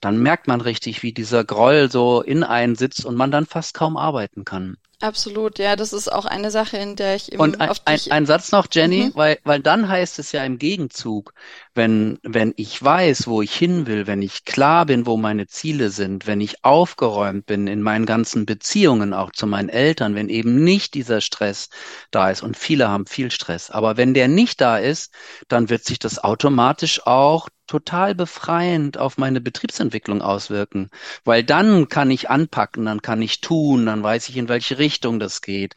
dann 0.00 0.18
merkt 0.18 0.48
man 0.48 0.60
richtig, 0.60 1.04
wie 1.04 1.12
dieser 1.12 1.44
Groll 1.44 1.88
so 1.92 2.22
in 2.22 2.42
einen 2.42 2.74
sitzt 2.74 3.04
und 3.04 3.14
man 3.14 3.30
dann 3.30 3.46
fast 3.46 3.72
kaum 3.72 3.96
arbeiten 3.96 4.44
kann. 4.44 4.78
Absolut, 5.02 5.58
ja, 5.58 5.74
das 5.74 5.92
ist 5.92 6.12
auch 6.12 6.26
eine 6.26 6.52
Sache, 6.52 6.76
in 6.76 6.94
der 6.94 7.16
ich 7.16 7.32
eben 7.32 7.42
Und 7.42 7.60
ein, 7.60 7.70
ein, 7.86 8.00
ein 8.10 8.26
Satz 8.26 8.52
noch, 8.52 8.68
Jenny, 8.70 9.06
mhm. 9.06 9.12
weil, 9.14 9.38
weil 9.42 9.58
dann 9.58 9.88
heißt 9.88 10.20
es 10.20 10.30
ja 10.30 10.44
im 10.44 10.58
Gegenzug, 10.58 11.34
wenn, 11.74 12.18
wenn 12.22 12.52
ich 12.56 12.82
weiß, 12.82 13.26
wo 13.26 13.42
ich 13.42 13.54
hin 13.54 13.86
will, 13.86 14.06
wenn 14.06 14.22
ich 14.22 14.44
klar 14.44 14.86
bin, 14.86 15.06
wo 15.06 15.16
meine 15.16 15.46
Ziele 15.46 15.90
sind, 15.90 16.26
wenn 16.26 16.40
ich 16.40 16.64
aufgeräumt 16.64 17.46
bin 17.46 17.66
in 17.66 17.82
meinen 17.82 18.06
ganzen 18.06 18.46
Beziehungen 18.46 19.14
auch 19.14 19.32
zu 19.32 19.46
meinen 19.46 19.68
Eltern, 19.68 20.14
wenn 20.14 20.28
eben 20.28 20.62
nicht 20.62 20.94
dieser 20.94 21.20
Stress 21.20 21.70
da 22.10 22.30
ist. 22.30 22.42
Und 22.42 22.56
viele 22.56 22.88
haben 22.88 23.06
viel 23.06 23.30
Stress, 23.30 23.70
aber 23.70 23.96
wenn 23.96 24.14
der 24.14 24.28
nicht 24.28 24.60
da 24.60 24.78
ist, 24.78 25.12
dann 25.48 25.70
wird 25.70 25.84
sich 25.84 25.98
das 25.98 26.18
automatisch 26.18 27.06
auch 27.06 27.48
total 27.66 28.14
befreiend 28.14 28.98
auf 28.98 29.16
meine 29.16 29.40
Betriebsentwicklung 29.40 30.20
auswirken, 30.20 30.90
weil 31.24 31.42
dann 31.42 31.88
kann 31.88 32.10
ich 32.10 32.28
anpacken, 32.28 32.84
dann 32.84 33.00
kann 33.00 33.22
ich 33.22 33.40
tun, 33.40 33.86
dann 33.86 34.02
weiß 34.02 34.28
ich, 34.28 34.36
in 34.36 34.48
welche 34.48 34.78
Richtung 34.78 35.18
das 35.18 35.40
geht. 35.40 35.74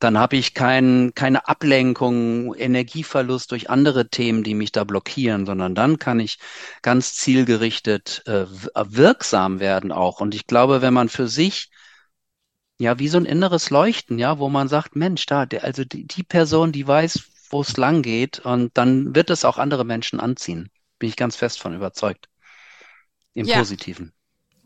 Dann 0.00 0.18
habe 0.18 0.36
ich 0.36 0.54
kein, 0.54 1.12
keine 1.14 1.46
Ablenkung, 1.46 2.54
Energieverlust 2.54 3.52
durch 3.52 3.70
andere 3.70 4.08
Themen, 4.08 4.42
die 4.42 4.54
mich 4.54 4.72
da 4.72 4.82
blockieren, 4.82 5.35
sondern 5.44 5.74
dann 5.74 5.98
kann 5.98 6.20
ich 6.20 6.38
ganz 6.80 7.14
zielgerichtet 7.14 8.22
äh, 8.26 8.46
wirksam 8.48 9.60
werden 9.60 9.92
auch. 9.92 10.20
Und 10.20 10.34
ich 10.34 10.46
glaube, 10.46 10.80
wenn 10.80 10.94
man 10.94 11.08
für 11.08 11.28
sich 11.28 11.70
ja, 12.78 12.98
wie 12.98 13.08
so 13.08 13.18
ein 13.18 13.24
inneres 13.24 13.70
Leuchten, 13.70 14.18
ja, 14.18 14.38
wo 14.38 14.48
man 14.48 14.68
sagt, 14.68 14.96
Mensch, 14.96 15.26
da, 15.26 15.46
der, 15.46 15.64
also 15.64 15.84
die, 15.84 16.06
die 16.06 16.22
Person, 16.22 16.72
die 16.72 16.86
weiß, 16.86 17.24
wo 17.50 17.60
es 17.62 17.76
lang 17.76 18.02
geht, 18.02 18.40
und 18.40 18.76
dann 18.76 19.14
wird 19.14 19.30
es 19.30 19.44
auch 19.44 19.58
andere 19.58 19.84
Menschen 19.84 20.20
anziehen. 20.20 20.70
Bin 20.98 21.08
ich 21.08 21.16
ganz 21.16 21.36
fest 21.36 21.58
von 21.58 21.74
überzeugt. 21.74 22.28
Im 23.34 23.46
ja. 23.46 23.58
Positiven. 23.58 24.12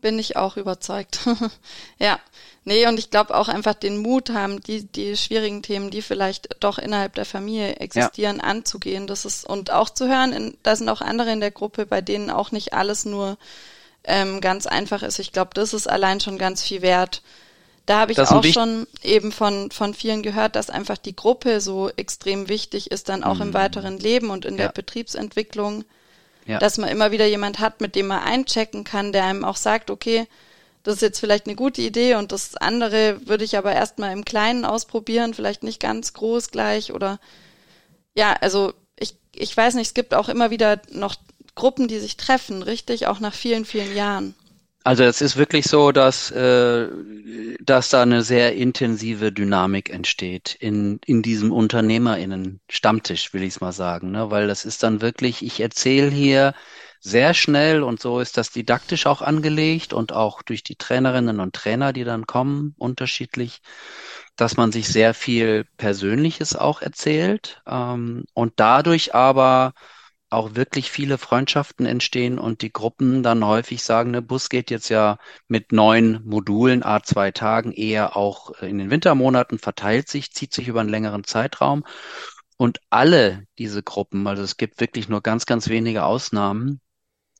Bin 0.01 0.19
ich 0.19 0.35
auch 0.35 0.57
überzeugt. 0.57 1.19
ja. 1.99 2.19
Nee, 2.63 2.85
und 2.87 2.99
ich 2.99 3.09
glaube 3.09 3.35
auch 3.35 3.47
einfach 3.47 3.73
den 3.73 3.97
Mut 3.97 4.29
haben, 4.29 4.61
die, 4.61 4.83
die 4.83 5.17
schwierigen 5.17 5.63
Themen, 5.63 5.89
die 5.89 6.03
vielleicht 6.03 6.57
doch 6.59 6.77
innerhalb 6.77 7.15
der 7.15 7.25
Familie 7.25 7.77
existieren, 7.77 8.37
ja. 8.37 8.43
anzugehen. 8.43 9.07
Das 9.07 9.25
ist, 9.25 9.47
und 9.47 9.71
auch 9.71 9.89
zu 9.89 10.07
hören, 10.07 10.31
in, 10.31 10.57
da 10.61 10.75
sind 10.75 10.87
auch 10.89 11.01
andere 11.01 11.31
in 11.31 11.39
der 11.39 11.49
Gruppe, 11.49 11.87
bei 11.87 12.01
denen 12.01 12.29
auch 12.29 12.51
nicht 12.51 12.73
alles 12.73 13.03
nur 13.05 13.37
ähm, 14.03 14.41
ganz 14.41 14.67
einfach 14.67 15.01
ist. 15.01 15.17
Ich 15.17 15.31
glaube, 15.31 15.51
das 15.55 15.73
ist 15.73 15.89
allein 15.89 16.19
schon 16.19 16.37
ganz 16.37 16.61
viel 16.61 16.83
wert. 16.83 17.23
Da 17.87 17.99
habe 17.99 18.11
ich 18.11 18.19
auch 18.19 18.43
schon 18.43 18.85
eben 19.01 19.31
von, 19.31 19.71
von 19.71 19.93
vielen 19.95 20.21
gehört, 20.21 20.55
dass 20.55 20.69
einfach 20.69 20.97
die 20.97 21.15
Gruppe 21.15 21.61
so 21.61 21.89
extrem 21.89 22.47
wichtig 22.47 22.91
ist, 22.91 23.09
dann 23.09 23.23
auch 23.23 23.35
mhm. 23.35 23.41
im 23.41 23.53
weiteren 23.53 23.97
Leben 23.97 24.29
und 24.29 24.45
in 24.45 24.57
ja. 24.57 24.65
der 24.65 24.71
Betriebsentwicklung. 24.71 25.83
Ja. 26.45 26.59
Dass 26.59 26.77
man 26.77 26.89
immer 26.89 27.11
wieder 27.11 27.25
jemand 27.25 27.59
hat, 27.59 27.81
mit 27.81 27.95
dem 27.95 28.07
man 28.07 28.23
einchecken 28.23 28.83
kann, 28.83 29.11
der 29.11 29.25
einem 29.25 29.45
auch 29.45 29.55
sagt, 29.55 29.91
okay, 29.91 30.27
das 30.83 30.95
ist 30.95 31.01
jetzt 31.01 31.19
vielleicht 31.19 31.45
eine 31.45 31.55
gute 31.55 31.81
Idee 31.81 32.15
und 32.15 32.31
das 32.31 32.55
andere 32.57 33.27
würde 33.27 33.43
ich 33.43 33.57
aber 33.57 33.73
erstmal 33.73 34.11
im 34.13 34.25
Kleinen 34.25 34.65
ausprobieren, 34.65 35.33
vielleicht 35.33 35.63
nicht 35.63 35.79
ganz 35.79 36.13
groß 36.13 36.49
gleich 36.49 36.91
oder 36.91 37.19
ja, 38.15 38.33
also 38.33 38.73
ich, 38.97 39.15
ich 39.33 39.55
weiß 39.55 39.75
nicht, 39.75 39.87
es 39.87 39.93
gibt 39.93 40.13
auch 40.13 40.27
immer 40.27 40.49
wieder 40.49 40.81
noch 40.91 41.15
Gruppen, 41.53 41.87
die 41.87 41.99
sich 41.99 42.17
treffen, 42.17 42.63
richtig, 42.63 43.07
auch 43.07 43.19
nach 43.19 43.33
vielen, 43.33 43.65
vielen 43.65 43.95
Jahren. 43.95 44.35
Also 44.83 45.03
es 45.03 45.21
ist 45.21 45.37
wirklich 45.37 45.65
so, 45.65 45.91
dass, 45.91 46.31
äh, 46.31 46.87
dass 47.59 47.89
da 47.89 48.01
eine 48.01 48.23
sehr 48.23 48.55
intensive 48.55 49.31
Dynamik 49.31 49.91
entsteht 49.91 50.55
in, 50.59 50.99
in 51.05 51.21
diesem 51.21 51.51
UnternehmerInnen-Stammtisch, 51.51 53.33
will 53.33 53.43
ich 53.43 53.55
es 53.55 53.61
mal 53.61 53.73
sagen. 53.73 54.11
Ne? 54.11 54.31
Weil 54.31 54.47
das 54.47 54.65
ist 54.65 54.81
dann 54.81 55.01
wirklich, 55.01 55.43
ich 55.45 55.59
erzähle 55.59 56.09
hier 56.09 56.55
sehr 56.99 57.33
schnell 57.33 57.83
und 57.83 57.99
so 58.01 58.19
ist 58.19 58.37
das 58.37 58.51
didaktisch 58.51 59.05
auch 59.05 59.21
angelegt 59.21 59.93
und 59.93 60.13
auch 60.13 60.41
durch 60.41 60.63
die 60.63 60.75
Trainerinnen 60.75 61.39
und 61.39 61.53
Trainer, 61.53 61.93
die 61.93 62.03
dann 62.03 62.25
kommen, 62.27 62.75
unterschiedlich, 62.77 63.61
dass 64.35 64.57
man 64.57 64.71
sich 64.71 64.87
sehr 64.87 65.13
viel 65.13 65.65
Persönliches 65.77 66.55
auch 66.55 66.81
erzählt 66.81 67.61
ähm, 67.67 68.25
und 68.33 68.53
dadurch 68.55 69.13
aber 69.13 69.73
auch 70.31 70.55
wirklich 70.55 70.91
viele 70.91 71.17
Freundschaften 71.17 71.85
entstehen 71.85 72.39
und 72.39 72.61
die 72.61 72.71
Gruppen 72.71 73.21
dann 73.21 73.45
häufig 73.45 73.83
sagen, 73.83 74.11
ne, 74.11 74.21
Bus 74.21 74.49
geht 74.49 74.71
jetzt 74.71 74.89
ja 74.89 75.17
mit 75.47 75.71
neun 75.73 76.21
Modulen, 76.23 76.83
a 76.83 77.03
zwei 77.03 77.31
Tagen 77.31 77.73
eher 77.73 78.15
auch 78.15 78.51
in 78.61 78.77
den 78.77 78.89
Wintermonaten, 78.89 79.59
verteilt 79.59 80.07
sich, 80.07 80.31
zieht 80.31 80.53
sich 80.53 80.67
über 80.69 80.79
einen 80.79 80.89
längeren 80.89 81.25
Zeitraum. 81.25 81.83
Und 82.57 82.79
alle 82.89 83.45
diese 83.57 83.83
Gruppen, 83.83 84.25
also 84.27 84.43
es 84.43 84.55
gibt 84.57 84.79
wirklich 84.79 85.09
nur 85.09 85.21
ganz, 85.21 85.45
ganz 85.45 85.67
wenige 85.67 86.05
Ausnahmen, 86.05 86.79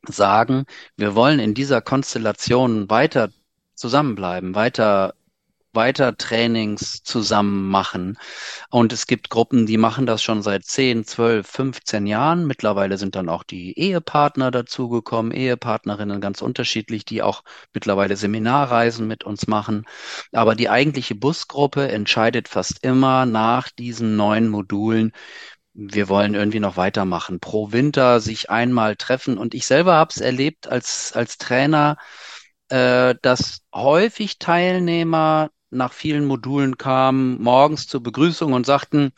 sagen, 0.06 0.66
wir 0.96 1.14
wollen 1.14 1.38
in 1.38 1.54
dieser 1.54 1.80
Konstellation 1.80 2.90
weiter 2.90 3.30
zusammenbleiben, 3.74 4.54
weiter 4.54 5.14
weiter 5.74 6.16
Trainings 6.16 7.02
zusammen 7.02 7.68
machen. 7.68 8.18
Und 8.70 8.92
es 8.92 9.06
gibt 9.06 9.30
Gruppen, 9.30 9.66
die 9.66 9.78
machen 9.78 10.06
das 10.06 10.22
schon 10.22 10.42
seit 10.42 10.64
10, 10.64 11.04
12, 11.04 11.46
15 11.46 12.06
Jahren. 12.06 12.46
Mittlerweile 12.46 12.98
sind 12.98 13.14
dann 13.14 13.28
auch 13.28 13.42
die 13.42 13.78
Ehepartner 13.78 14.50
dazugekommen, 14.50 15.32
Ehepartnerinnen 15.32 16.20
ganz 16.20 16.42
unterschiedlich, 16.42 17.04
die 17.04 17.22
auch 17.22 17.42
mittlerweile 17.72 18.16
Seminarreisen 18.16 19.06
mit 19.06 19.24
uns 19.24 19.46
machen. 19.46 19.84
Aber 20.32 20.54
die 20.54 20.68
eigentliche 20.68 21.14
Busgruppe 21.14 21.88
entscheidet 21.88 22.48
fast 22.48 22.84
immer 22.84 23.26
nach 23.26 23.70
diesen 23.70 24.16
neuen 24.16 24.48
Modulen, 24.48 25.12
wir 25.74 26.08
wollen 26.08 26.34
irgendwie 26.34 26.60
noch 26.60 26.76
weitermachen. 26.76 27.40
Pro 27.40 27.72
Winter 27.72 28.20
sich 28.20 28.50
einmal 28.50 28.96
treffen. 28.96 29.38
Und 29.38 29.54
ich 29.54 29.66
selber 29.66 29.94
habe 29.94 30.10
es 30.10 30.20
erlebt 30.20 30.68
als, 30.68 31.12
als 31.14 31.38
Trainer, 31.38 31.96
äh, 32.68 33.14
dass 33.22 33.62
häufig 33.74 34.38
Teilnehmer 34.38 35.50
nach 35.72 35.92
vielen 35.92 36.24
Modulen 36.26 36.78
kamen, 36.78 37.42
morgens 37.42 37.86
zur 37.86 38.02
Begrüßung 38.02 38.52
und 38.52 38.66
sagten, 38.66 39.12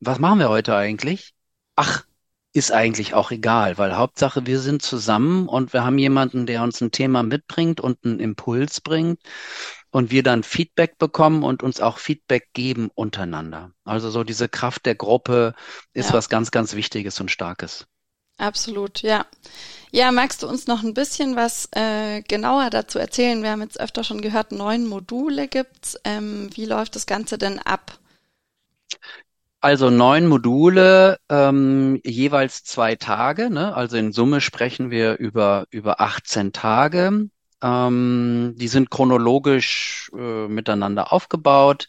was 0.00 0.18
machen 0.18 0.38
wir 0.38 0.48
heute 0.48 0.76
eigentlich? 0.76 1.34
Ach, 1.76 2.04
ist 2.52 2.70
eigentlich 2.70 3.14
auch 3.14 3.32
egal, 3.32 3.78
weil 3.78 3.96
Hauptsache 3.96 4.46
wir 4.46 4.60
sind 4.60 4.80
zusammen 4.80 5.48
und 5.48 5.72
wir 5.72 5.84
haben 5.84 5.98
jemanden, 5.98 6.46
der 6.46 6.62
uns 6.62 6.80
ein 6.80 6.92
Thema 6.92 7.24
mitbringt 7.24 7.80
und 7.80 7.98
einen 8.04 8.20
Impuls 8.20 8.80
bringt 8.80 9.20
und 9.90 10.12
wir 10.12 10.22
dann 10.22 10.44
Feedback 10.44 10.96
bekommen 10.98 11.42
und 11.42 11.64
uns 11.64 11.80
auch 11.80 11.98
Feedback 11.98 12.50
geben 12.52 12.90
untereinander. 12.94 13.72
Also 13.84 14.08
so 14.10 14.22
diese 14.22 14.48
Kraft 14.48 14.86
der 14.86 14.94
Gruppe 14.94 15.54
ist 15.92 16.10
ja. 16.10 16.14
was 16.14 16.28
ganz, 16.28 16.52
ganz 16.52 16.74
Wichtiges 16.74 17.20
und 17.20 17.30
Starkes. 17.30 17.86
Absolut, 18.36 19.02
ja. 19.02 19.26
Ja, 19.92 20.10
magst 20.10 20.42
du 20.42 20.48
uns 20.48 20.66
noch 20.66 20.82
ein 20.82 20.94
bisschen 20.94 21.36
was 21.36 21.68
äh, 21.72 22.22
genauer 22.22 22.70
dazu 22.70 22.98
erzählen? 22.98 23.42
Wir 23.42 23.50
haben 23.50 23.62
jetzt 23.62 23.78
öfter 23.80 24.02
schon 24.02 24.20
gehört, 24.20 24.50
neun 24.50 24.86
Module 24.88 25.46
gibt's. 25.46 25.96
Ähm, 26.04 26.50
wie 26.54 26.64
läuft 26.66 26.96
das 26.96 27.06
Ganze 27.06 27.38
denn 27.38 27.60
ab? 27.60 27.98
Also 29.60 29.88
neun 29.88 30.26
Module, 30.26 31.18
ähm, 31.30 32.00
jeweils 32.04 32.64
zwei 32.64 32.96
Tage. 32.96 33.50
Ne? 33.50 33.74
Also 33.74 33.96
in 33.96 34.12
Summe 34.12 34.40
sprechen 34.40 34.90
wir 34.90 35.16
über 35.18 35.66
über 35.70 36.00
18 36.00 36.52
Tage. 36.52 37.28
Ähm, 37.62 38.54
die 38.56 38.68
sind 38.68 38.90
chronologisch 38.90 40.10
äh, 40.14 40.48
miteinander 40.48 41.12
aufgebaut 41.12 41.88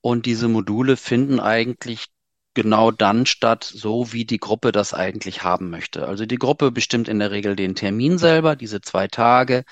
und 0.00 0.24
diese 0.24 0.48
Module 0.48 0.96
finden 0.96 1.40
eigentlich 1.40 2.06
genau 2.54 2.90
dann 2.90 3.26
statt, 3.26 3.64
so 3.64 4.12
wie 4.12 4.24
die 4.24 4.38
Gruppe 4.38 4.72
das 4.72 4.94
eigentlich 4.94 5.42
haben 5.42 5.70
möchte. 5.70 6.06
Also 6.06 6.26
die 6.26 6.38
Gruppe 6.38 6.70
bestimmt 6.70 7.08
in 7.08 7.18
der 7.18 7.30
Regel 7.30 7.56
den 7.56 7.74
Termin 7.74 8.18
selber, 8.18 8.56
diese 8.56 8.80
zwei 8.80 9.08
Tage, 9.08 9.64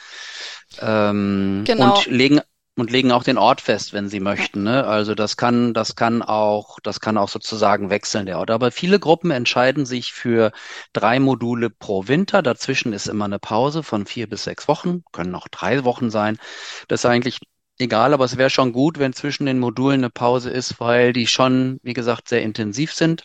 ähm, 0.81 1.65
genau. 1.67 1.97
und 1.97 2.07
legen 2.07 2.41
und 2.79 2.93
legen 2.93 3.11
auch 3.11 3.25
den 3.25 3.39
Ort 3.39 3.61
fest, 3.61 3.93
wenn 3.93 4.09
sie 4.09 4.21
möchten. 4.21 4.63
Ne? 4.63 4.87
Also 4.87 5.17
das 5.17 5.37
kann, 5.37 5.75
das 5.75 5.97
kann 5.97 6.23
auch, 6.23 6.79
das 6.85 7.01
kann 7.01 7.19
auch 7.19 7.29
sozusagen 7.29 7.91
wechseln 7.91 8.27
der 8.27 8.39
Ort. 8.39 8.53
Aber 8.53 8.71
viele 8.71 9.01
Gruppen 9.01 9.33
entscheiden 9.33 9.85
sich 9.85 10.13
für 10.13 10.53
drei 10.93 11.19
Module 11.19 11.71
pro 11.71 12.07
Winter. 12.07 12.41
Dazwischen 12.41 12.93
ist 12.93 13.09
immer 13.09 13.25
eine 13.25 13.41
Pause 13.41 13.83
von 13.83 14.07
vier 14.07 14.29
bis 14.29 14.45
sechs 14.45 14.69
Wochen, 14.69 15.03
können 15.11 15.35
auch 15.35 15.49
drei 15.49 15.83
Wochen 15.83 16.11
sein. 16.11 16.39
Das 16.87 17.01
ist 17.01 17.07
eigentlich 17.07 17.41
egal, 17.79 18.13
aber 18.13 18.25
es 18.25 18.37
wäre 18.37 18.51
schon 18.51 18.73
gut, 18.73 18.99
wenn 18.99 19.13
zwischen 19.13 19.47
den 19.47 19.59
Modulen 19.59 20.01
eine 20.01 20.11
Pause 20.11 20.51
ist, 20.51 20.81
weil 20.81 21.13
die 21.13 21.27
schon, 21.27 21.79
wie 21.83 21.95
gesagt, 21.95 22.29
sehr 22.29 22.43
intensiv 22.43 22.93
sind. 22.93 23.25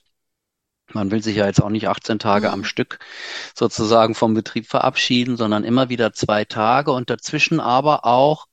Man 0.91 1.12
will 1.12 1.24
sich 1.24 1.38
ja 1.38 1.45
jetzt 1.45 1.62
auch 1.62 1.69
nicht 1.69 1.88
18 1.88 2.19
Tage 2.19 2.48
mhm. 2.48 2.53
am 2.53 2.63
Stück 2.63 3.00
sozusagen 3.55 4.15
vom 4.15 4.33
Betrieb 4.33 4.67
verabschieden, 4.67 5.38
sondern 5.38 5.63
immer 5.63 5.89
wieder 5.89 6.13
zwei 6.13 6.45
Tage 6.45 6.91
und 6.91 7.10
dazwischen 7.10 7.60
aber 7.60 8.05
auch, 8.05 8.48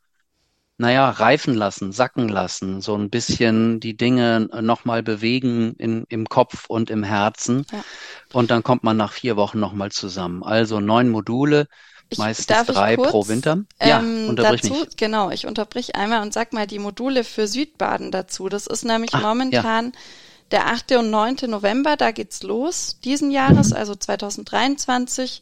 naja, 0.78 1.11
reifen 1.11 1.54
lassen, 1.54 1.92
sacken 1.92 2.28
lassen, 2.28 2.80
so 2.80 2.95
ein 2.95 3.11
bisschen 3.11 3.80
die 3.80 3.97
Dinge 3.97 4.49
nochmal 4.62 5.02
bewegen 5.02 5.75
in, 5.75 6.07
im 6.09 6.26
Kopf 6.26 6.66
und 6.69 6.88
im 6.88 7.02
Herzen. 7.02 7.66
Ja. 7.71 7.85
Und 8.33 8.50
dann 8.50 8.62
kommt 8.62 8.83
man 8.83 8.97
nach 8.97 9.12
vier 9.12 9.37
Wochen 9.37 9.61
nochmal 9.61 9.92
zusammen. 9.92 10.42
Also 10.42 10.80
neun 10.80 11.11
Module, 11.11 11.66
ich, 12.11 12.19
Meistens 12.19 12.47
drei 12.67 12.97
kurz, 12.97 13.11
pro 13.11 13.29
Winter. 13.29 13.64
Ja, 13.81 14.00
ähm, 14.00 14.29
unterbrich 14.29 14.62
dazu, 14.62 14.75
mich. 14.75 14.97
Genau, 14.97 15.31
ich 15.31 15.47
unterbrich 15.47 15.95
einmal 15.97 16.23
und 16.23 16.33
sag 16.33 16.52
mal 16.52 16.67
die 16.67 16.81
Module 16.81 17.25
für 17.25 17.47
Südbaden 17.47 18.11
dazu. 18.11 18.49
Das 18.49 18.67
ist 18.67 18.85
nämlich 18.85 19.14
Ach, 19.14 19.23
momentan 19.23 19.87
ja. 19.87 19.93
der 20.50 20.67
8. 20.67 20.93
und 20.97 21.11
9. 21.11 21.37
November, 21.47 21.97
da 21.97 22.11
geht's 22.11 22.43
los, 22.43 22.99
diesen 23.05 23.31
Jahres, 23.31 23.71
mhm. 23.71 23.76
also 23.76 23.95
2023. 23.95 25.40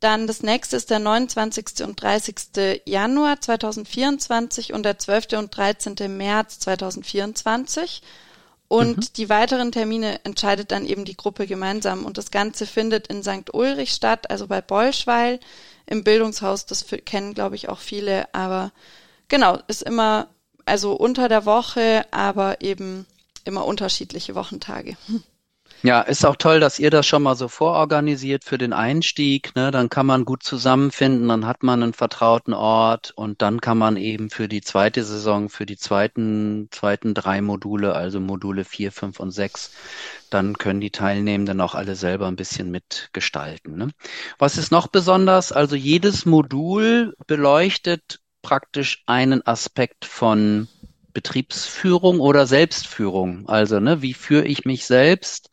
Dann 0.00 0.26
das 0.26 0.42
nächste 0.42 0.76
ist 0.76 0.90
der 0.90 0.98
29. 0.98 1.84
und 1.84 2.02
30. 2.02 2.82
Januar 2.84 3.40
2024 3.40 4.72
und 4.72 4.82
der 4.82 4.98
12. 4.98 5.34
und 5.34 5.56
13. 5.56 5.94
März 6.16 6.58
2024. 6.58 8.02
Und 8.72 8.96
mhm. 8.96 9.12
die 9.18 9.28
weiteren 9.28 9.70
Termine 9.70 10.24
entscheidet 10.24 10.72
dann 10.72 10.86
eben 10.86 11.04
die 11.04 11.14
Gruppe 11.14 11.46
gemeinsam. 11.46 12.06
Und 12.06 12.16
das 12.16 12.30
Ganze 12.30 12.64
findet 12.64 13.06
in 13.08 13.22
St. 13.22 13.52
Ulrich 13.52 13.92
statt, 13.92 14.30
also 14.30 14.46
bei 14.46 14.62
Bolschweil 14.62 15.40
im 15.84 16.04
Bildungshaus. 16.04 16.64
Das 16.64 16.86
kennen, 17.04 17.34
glaube 17.34 17.54
ich, 17.54 17.68
auch 17.68 17.80
viele. 17.80 18.34
Aber 18.34 18.72
genau, 19.28 19.58
ist 19.66 19.82
immer, 19.82 20.28
also 20.64 20.94
unter 20.94 21.28
der 21.28 21.44
Woche, 21.44 22.06
aber 22.12 22.62
eben 22.62 23.04
immer 23.44 23.66
unterschiedliche 23.66 24.34
Wochentage. 24.34 24.96
Ja, 25.84 26.00
ist 26.00 26.24
auch 26.24 26.36
toll, 26.36 26.60
dass 26.60 26.78
ihr 26.78 26.90
das 26.90 27.06
schon 27.08 27.24
mal 27.24 27.34
so 27.34 27.48
vororganisiert 27.48 28.44
für 28.44 28.56
den 28.56 28.72
Einstieg. 28.72 29.56
Ne? 29.56 29.72
Dann 29.72 29.88
kann 29.88 30.06
man 30.06 30.24
gut 30.24 30.44
zusammenfinden, 30.44 31.26
dann 31.26 31.44
hat 31.44 31.64
man 31.64 31.82
einen 31.82 31.92
vertrauten 31.92 32.54
Ort 32.54 33.10
und 33.16 33.42
dann 33.42 33.60
kann 33.60 33.78
man 33.78 33.96
eben 33.96 34.30
für 34.30 34.46
die 34.46 34.60
zweite 34.60 35.02
Saison, 35.02 35.48
für 35.48 35.66
die 35.66 35.76
zweiten, 35.76 36.68
zweiten 36.70 37.14
drei 37.14 37.42
Module, 37.42 37.96
also 37.96 38.20
Module 38.20 38.64
vier, 38.64 38.92
fünf 38.92 39.18
und 39.18 39.32
sechs, 39.32 39.72
dann 40.30 40.56
können 40.56 40.80
die 40.80 40.90
Teilnehmenden 40.92 41.60
auch 41.60 41.74
alle 41.74 41.96
selber 41.96 42.28
ein 42.28 42.36
bisschen 42.36 42.70
mitgestalten. 42.70 43.76
Ne? 43.76 43.88
Was 44.38 44.58
ist 44.58 44.70
noch 44.70 44.86
besonders? 44.86 45.50
Also 45.50 45.74
jedes 45.74 46.26
Modul 46.26 47.16
beleuchtet 47.26 48.20
praktisch 48.40 49.02
einen 49.06 49.44
Aspekt 49.44 50.04
von 50.04 50.68
Betriebsführung 51.12 52.20
oder 52.20 52.46
Selbstführung. 52.46 53.48
Also, 53.48 53.80
ne, 53.80 54.02
wie 54.02 54.14
führe 54.14 54.46
ich 54.46 54.64
mich 54.64 54.86
selbst? 54.86 55.50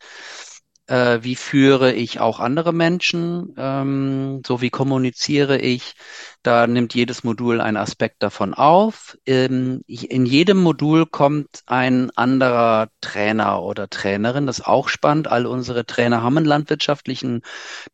äh, 0.89 1.19
wie 1.21 1.35
führe 1.35 1.93
ich 1.93 2.19
auch 2.19 2.39
andere 2.39 2.73
Menschen, 2.73 3.53
ähm, 3.57 4.41
so 4.45 4.61
wie 4.61 4.71
kommuniziere 4.71 5.59
ich. 5.59 5.93
Da 6.41 6.65
nimmt 6.67 6.95
jedes 6.95 7.23
Modul 7.23 7.61
einen 7.61 7.77
Aspekt 7.77 8.23
davon 8.23 8.53
auf. 8.53 9.17
Ähm, 9.25 9.81
in 9.87 10.25
jedem 10.25 10.57
Modul 10.57 11.05
kommt 11.05 11.61
ein 11.67 12.09
anderer 12.15 12.89
Trainer 13.01 13.61
oder 13.61 13.89
Trainerin. 13.89 14.47
Das 14.47 14.59
ist 14.59 14.65
auch 14.65 14.89
spannend. 14.89 15.27
All 15.27 15.45
unsere 15.45 15.85
Trainer 15.85 16.23
haben 16.23 16.37
einen 16.37 16.45
landwirtschaftlichen 16.47 17.43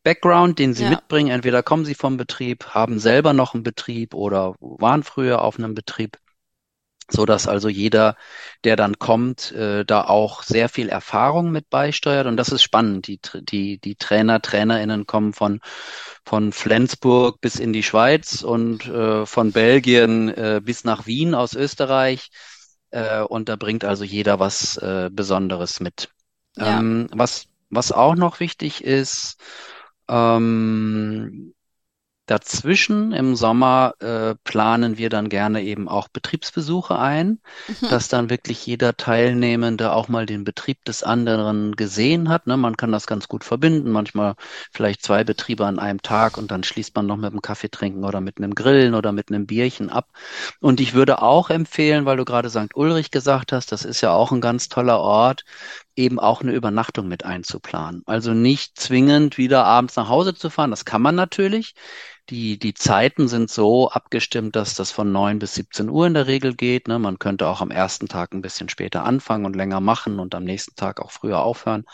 Background, 0.02 0.58
den 0.58 0.72
sie 0.72 0.84
ja. 0.84 0.90
mitbringen. 0.90 1.30
Entweder 1.30 1.62
kommen 1.62 1.84
sie 1.84 1.94
vom 1.94 2.16
Betrieb, 2.16 2.68
haben 2.68 2.98
selber 2.98 3.34
noch 3.34 3.52
einen 3.52 3.62
Betrieb 3.62 4.14
oder 4.14 4.54
waren 4.60 5.02
früher 5.02 5.42
auf 5.42 5.58
einem 5.58 5.74
Betrieb 5.74 6.16
so 7.10 7.24
dass 7.24 7.46
also 7.46 7.68
jeder, 7.68 8.16
der 8.64 8.76
dann 8.76 8.98
kommt, 8.98 9.52
äh, 9.52 9.84
da 9.84 10.04
auch 10.04 10.42
sehr 10.42 10.68
viel 10.68 10.88
Erfahrung 10.88 11.50
mit 11.50 11.70
beisteuert. 11.70 12.26
Und 12.26 12.36
das 12.36 12.48
ist 12.48 12.62
spannend. 12.62 13.06
Die, 13.06 13.20
die, 13.42 13.78
die 13.78 13.96
Trainer, 13.96 14.42
Trainerinnen 14.42 15.06
kommen 15.06 15.32
von, 15.32 15.60
von 16.24 16.52
Flensburg 16.52 17.40
bis 17.40 17.56
in 17.56 17.72
die 17.72 17.82
Schweiz 17.82 18.42
und 18.42 18.86
äh, 18.86 19.24
von 19.26 19.52
Belgien 19.52 20.28
äh, 20.28 20.60
bis 20.62 20.84
nach 20.84 21.06
Wien 21.06 21.34
aus 21.34 21.54
Österreich. 21.54 22.30
Äh, 22.90 23.22
und 23.22 23.48
da 23.48 23.56
bringt 23.56 23.84
also 23.84 24.04
jeder 24.04 24.40
was 24.40 24.76
äh, 24.78 25.10
Besonderes 25.12 25.80
mit. 25.80 26.10
Ja. 26.56 26.78
Ähm, 26.78 27.08
was, 27.12 27.46
was 27.70 27.92
auch 27.92 28.16
noch 28.16 28.40
wichtig 28.40 28.82
ist, 28.82 29.38
ähm, 30.08 31.54
Dazwischen 32.26 33.12
im 33.12 33.36
Sommer 33.36 33.94
äh, 34.00 34.34
planen 34.42 34.98
wir 34.98 35.10
dann 35.10 35.28
gerne 35.28 35.62
eben 35.62 35.88
auch 35.88 36.08
Betriebsbesuche 36.08 36.98
ein, 36.98 37.40
mhm. 37.68 37.88
dass 37.88 38.08
dann 38.08 38.30
wirklich 38.30 38.66
jeder 38.66 38.96
Teilnehmende 38.96 39.92
auch 39.92 40.08
mal 40.08 40.26
den 40.26 40.42
Betrieb 40.42 40.84
des 40.84 41.04
anderen 41.04 41.76
gesehen 41.76 42.28
hat. 42.28 42.48
Ne? 42.48 42.56
Man 42.56 42.76
kann 42.76 42.90
das 42.90 43.06
ganz 43.06 43.28
gut 43.28 43.44
verbinden, 43.44 43.92
manchmal 43.92 44.34
vielleicht 44.72 45.02
zwei 45.02 45.22
Betriebe 45.22 45.66
an 45.66 45.78
einem 45.78 46.02
Tag 46.02 46.36
und 46.36 46.50
dann 46.50 46.64
schließt 46.64 46.96
man 46.96 47.06
noch 47.06 47.16
mit 47.16 47.30
einem 47.30 47.42
Kaffee 47.42 47.70
trinken 47.70 48.04
oder 48.04 48.20
mit 48.20 48.38
einem 48.38 48.56
Grillen 48.56 48.94
oder 48.94 49.12
mit 49.12 49.30
einem 49.30 49.46
Bierchen 49.46 49.88
ab. 49.88 50.08
Und 50.60 50.80
ich 50.80 50.94
würde 50.94 51.22
auch 51.22 51.48
empfehlen, 51.48 52.06
weil 52.06 52.16
du 52.16 52.24
gerade 52.24 52.50
St. 52.50 52.74
Ulrich 52.74 53.12
gesagt 53.12 53.52
hast, 53.52 53.70
das 53.70 53.84
ist 53.84 54.00
ja 54.00 54.12
auch 54.12 54.32
ein 54.32 54.40
ganz 54.40 54.68
toller 54.68 54.98
Ort, 54.98 55.44
eben 55.94 56.18
auch 56.18 56.42
eine 56.42 56.52
Übernachtung 56.52 57.08
mit 57.08 57.24
einzuplanen. 57.24 58.02
Also 58.06 58.34
nicht 58.34 58.78
zwingend 58.78 59.38
wieder 59.38 59.64
abends 59.64 59.96
nach 59.96 60.08
Hause 60.08 60.34
zu 60.34 60.50
fahren. 60.50 60.70
Das 60.70 60.84
kann 60.84 61.02
man 61.02 61.14
natürlich. 61.14 61.74
Die, 62.28 62.58
die 62.58 62.74
Zeiten 62.74 63.28
sind 63.28 63.50
so 63.50 63.88
abgestimmt, 63.88 64.56
dass 64.56 64.74
das 64.74 64.90
von 64.90 65.12
9 65.12 65.38
bis 65.38 65.54
17 65.54 65.88
Uhr 65.88 66.08
in 66.08 66.14
der 66.14 66.26
Regel 66.26 66.56
geht. 66.56 66.88
Ne? 66.88 66.98
Man 66.98 67.20
könnte 67.20 67.46
auch 67.46 67.60
am 67.60 67.70
ersten 67.70 68.08
Tag 68.08 68.34
ein 68.34 68.42
bisschen 68.42 68.68
später 68.68 69.04
anfangen 69.04 69.44
und 69.44 69.54
länger 69.54 69.80
machen 69.80 70.18
und 70.18 70.34
am 70.34 70.42
nächsten 70.42 70.74
Tag 70.74 71.00
auch 71.00 71.12
früher 71.12 71.38
aufhören. 71.42 71.84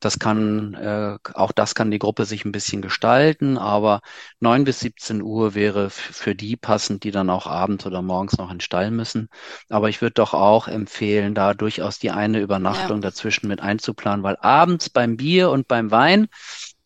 Das 0.00 0.18
kann, 0.18 0.72
äh, 0.72 1.18
auch 1.34 1.52
das 1.52 1.74
kann 1.74 1.90
die 1.90 1.98
Gruppe 1.98 2.24
sich 2.24 2.46
ein 2.46 2.52
bisschen 2.52 2.80
gestalten, 2.80 3.58
aber 3.58 4.00
9 4.40 4.64
bis 4.64 4.80
17 4.80 5.20
Uhr 5.20 5.54
wäre 5.54 5.90
für 5.90 6.34
die 6.34 6.56
passend, 6.56 7.04
die 7.04 7.10
dann 7.10 7.28
auch 7.28 7.46
abends 7.46 7.84
oder 7.84 8.00
morgens 8.00 8.38
noch 8.38 8.50
in 8.50 8.56
den 8.56 8.60
Stall 8.62 8.90
müssen. 8.90 9.28
Aber 9.68 9.90
ich 9.90 10.00
würde 10.00 10.14
doch 10.14 10.32
auch 10.32 10.66
empfehlen, 10.66 11.34
da 11.34 11.52
durchaus 11.52 11.98
die 11.98 12.10
eine 12.10 12.40
Übernachtung 12.40 13.02
ja. 13.02 13.10
dazwischen 13.10 13.48
mit 13.48 13.60
einzuplanen, 13.60 14.22
weil 14.22 14.38
abends 14.40 14.88
beim 14.88 15.18
Bier 15.18 15.50
und 15.50 15.68
beim 15.68 15.90
Wein 15.90 16.28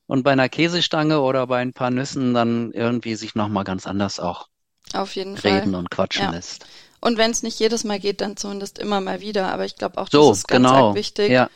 und 0.08 0.24
bei 0.24 0.32
einer 0.32 0.48
Käsestange 0.48 1.20
oder 1.20 1.46
bei 1.46 1.58
ein 1.58 1.72
paar 1.72 1.90
Nüssen 1.90 2.34
dann 2.34 2.72
irgendwie 2.72 3.14
sich 3.14 3.36
nochmal 3.36 3.62
ganz 3.62 3.86
anders 3.86 4.18
auch 4.18 4.48
Auf 4.94 5.14
jeden 5.14 5.36
reden 5.36 5.72
Fall. 5.72 5.74
und 5.76 5.90
quatschen 5.90 6.24
ja. 6.24 6.30
lässt. 6.30 6.66
Und 7.00 7.18
wenn 7.18 7.30
es 7.30 7.44
nicht 7.44 7.60
jedes 7.60 7.84
Mal 7.84 8.00
geht, 8.00 8.20
dann 8.20 8.36
zumindest 8.36 8.78
immer 8.78 9.00
mal 9.00 9.20
wieder. 9.20 9.52
Aber 9.52 9.64
ich 9.64 9.76
glaube 9.76 9.98
auch, 9.98 10.08
so, 10.10 10.30
das 10.30 10.38
ist 10.38 10.48
ganz 10.48 10.66
genau. 10.66 10.94
wichtig. 10.96 11.30
Ja. 11.30 11.48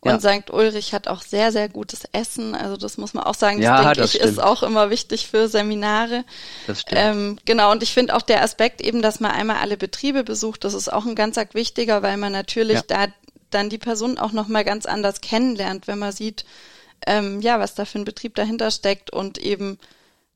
Und 0.00 0.22
ja. 0.22 0.40
St. 0.40 0.50
Ulrich 0.50 0.92
hat 0.92 1.08
auch 1.08 1.22
sehr, 1.22 1.50
sehr 1.50 1.70
gutes 1.70 2.04
Essen. 2.12 2.54
Also 2.54 2.76
das 2.76 2.98
muss 2.98 3.14
man 3.14 3.24
auch 3.24 3.34
sagen. 3.34 3.56
Das 3.56 3.64
ja, 3.64 3.82
denke 3.82 4.02
das 4.02 4.10
ich 4.10 4.20
stimmt. 4.20 4.32
ist 4.32 4.42
auch 4.42 4.62
immer 4.62 4.90
wichtig 4.90 5.26
für 5.26 5.48
Seminare. 5.48 6.24
Das 6.66 6.82
stimmt. 6.82 7.00
Ähm, 7.02 7.38
genau. 7.46 7.72
Und 7.72 7.82
ich 7.82 7.94
finde 7.94 8.14
auch 8.14 8.22
der 8.22 8.42
Aspekt 8.42 8.82
eben, 8.82 9.00
dass 9.00 9.18
man 9.18 9.30
einmal 9.30 9.56
alle 9.56 9.78
Betriebe 9.78 10.22
besucht, 10.22 10.64
das 10.64 10.74
ist 10.74 10.92
auch 10.92 11.06
ein 11.06 11.14
ganz 11.14 11.38
wichtiger, 11.54 12.02
weil 12.02 12.18
man 12.18 12.32
natürlich 12.32 12.76
ja. 12.76 12.82
da 12.86 13.06
dann 13.48 13.70
die 13.70 13.78
Person 13.78 14.18
auch 14.18 14.32
nochmal 14.32 14.64
ganz 14.64 14.84
anders 14.84 15.22
kennenlernt, 15.22 15.86
wenn 15.86 15.98
man 15.98 16.12
sieht, 16.12 16.44
ähm, 17.06 17.40
ja, 17.40 17.58
was 17.58 17.74
da 17.74 17.84
für 17.84 17.98
ein 17.98 18.04
Betrieb 18.04 18.34
dahinter 18.34 18.70
steckt 18.70 19.10
und 19.10 19.38
eben 19.38 19.78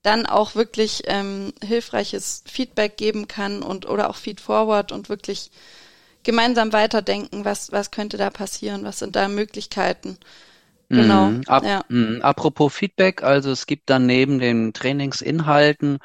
dann 0.02 0.26
auch 0.26 0.54
wirklich 0.54 1.02
ähm, 1.06 1.52
hilfreiches 1.62 2.44
Feedback 2.46 2.96
geben 2.96 3.28
kann 3.28 3.62
und 3.62 3.88
oder 3.88 4.08
auch 4.10 4.16
Feedforward 4.16 4.92
und 4.92 5.08
wirklich 5.08 5.50
gemeinsam 6.22 6.72
weiterdenken, 6.72 7.44
was, 7.44 7.72
was 7.72 7.90
könnte 7.90 8.16
da 8.16 8.30
passieren, 8.30 8.84
was 8.84 8.98
sind 8.98 9.16
da 9.16 9.28
Möglichkeiten. 9.28 10.18
Genau. 10.88 11.26
Mm, 11.26 11.42
ab, 11.46 11.64
ja. 11.64 11.84
mm, 11.88 12.22
apropos 12.22 12.72
Feedback, 12.72 13.22
also 13.22 13.50
es 13.50 13.66
gibt 13.66 13.90
dann 13.90 14.06
neben 14.06 14.38
den 14.38 14.72
Trainingsinhalten 14.72 15.98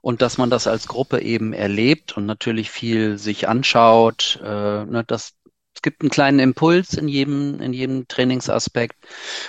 und 0.00 0.22
dass 0.22 0.38
man 0.38 0.50
das 0.50 0.66
als 0.66 0.88
Gruppe 0.88 1.20
eben 1.20 1.52
erlebt 1.52 2.16
und 2.16 2.26
natürlich 2.26 2.70
viel 2.70 3.18
sich 3.18 3.48
anschaut, 3.48 4.40
äh, 4.42 4.84
ne, 4.84 5.04
das, 5.06 5.34
es 5.74 5.80
gibt 5.80 6.02
einen 6.02 6.10
kleinen 6.10 6.38
Impuls 6.38 6.94
in 6.94 7.08
jedem, 7.08 7.60
in 7.60 7.72
jedem 7.72 8.06
Trainingsaspekt 8.06 8.96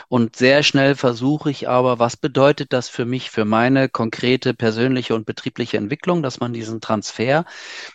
und 0.08 0.36
sehr 0.36 0.64
schnell 0.64 0.96
versuche 0.96 1.52
ich 1.52 1.68
aber, 1.68 2.00
was 2.00 2.18
bedeutet 2.18 2.72
das 2.72 2.90
für 2.90 3.06
mich, 3.06 3.30
für 3.30 3.46
meine 3.46 3.90
konkrete 3.90 4.54
persönliche 4.54 5.16
und 5.16 5.26
betriebliche 5.26 5.78
Entwicklung, 5.78 6.24
dass 6.24 6.40
man 6.40 6.54
diesen 6.54 6.82
Transfer 6.82 7.46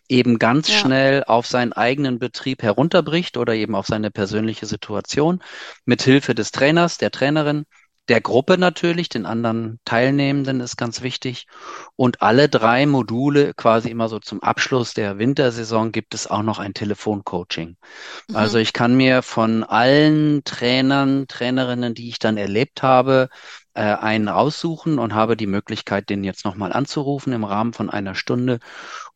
eben 0.09 0.38
ganz 0.38 0.69
ja. 0.69 0.79
schnell 0.79 1.25
auf 1.25 1.47
seinen 1.47 1.73
eigenen 1.73 2.19
Betrieb 2.19 2.62
herunterbricht 2.62 3.37
oder 3.37 3.55
eben 3.55 3.75
auf 3.75 3.87
seine 3.87 4.11
persönliche 4.11 4.67
Situation 4.67 5.43
mit 5.85 6.03
Hilfe 6.03 6.35
des 6.35 6.53
Trainers, 6.53 6.99
der 6.99 7.11
Trainerin 7.11 7.64
der 8.09 8.21
Gruppe 8.21 8.59
natürlich, 8.59 9.09
den 9.09 9.27
anderen 9.27 9.81
Teilnehmenden 9.85 10.61
ist 10.61 10.77
ganz 10.77 11.03
wichtig. 11.03 11.47
Und 11.97 12.23
alle 12.23 12.49
drei 12.49 12.87
Module, 12.87 13.55
quasi 13.55 13.90
immer 13.90 14.09
so 14.09 14.18
zum 14.18 14.42
Abschluss 14.42 14.94
der 14.94 15.18
Wintersaison, 15.18 15.92
gibt 15.92 16.14
es 16.14 16.27
auch 16.27 16.42
noch 16.42 16.59
ein 16.59 16.75
Telefoncoaching. 16.75 17.77
Mhm. 18.29 18.37
Also 18.37 18.59
ich 18.59 18.73
kann 18.73 18.97
mir 18.97 19.23
von 19.23 19.62
allen 19.62 20.42
Trainern, 20.44 21.27
Trainerinnen, 21.29 21.94
die 21.94 22.09
ich 22.09 22.18
dann 22.18 22.37
erlebt 22.37 22.83
habe, 22.83 23.29
äh, 23.75 23.83
einen 23.83 24.29
aussuchen 24.29 24.99
und 24.99 25.14
habe 25.14 25.37
die 25.37 25.47
Möglichkeit, 25.47 26.09
den 26.09 26.25
jetzt 26.25 26.44
nochmal 26.44 26.73
anzurufen 26.73 27.33
im 27.33 27.44
Rahmen 27.44 27.73
von 27.73 27.90
einer 27.90 28.14
Stunde 28.14 28.59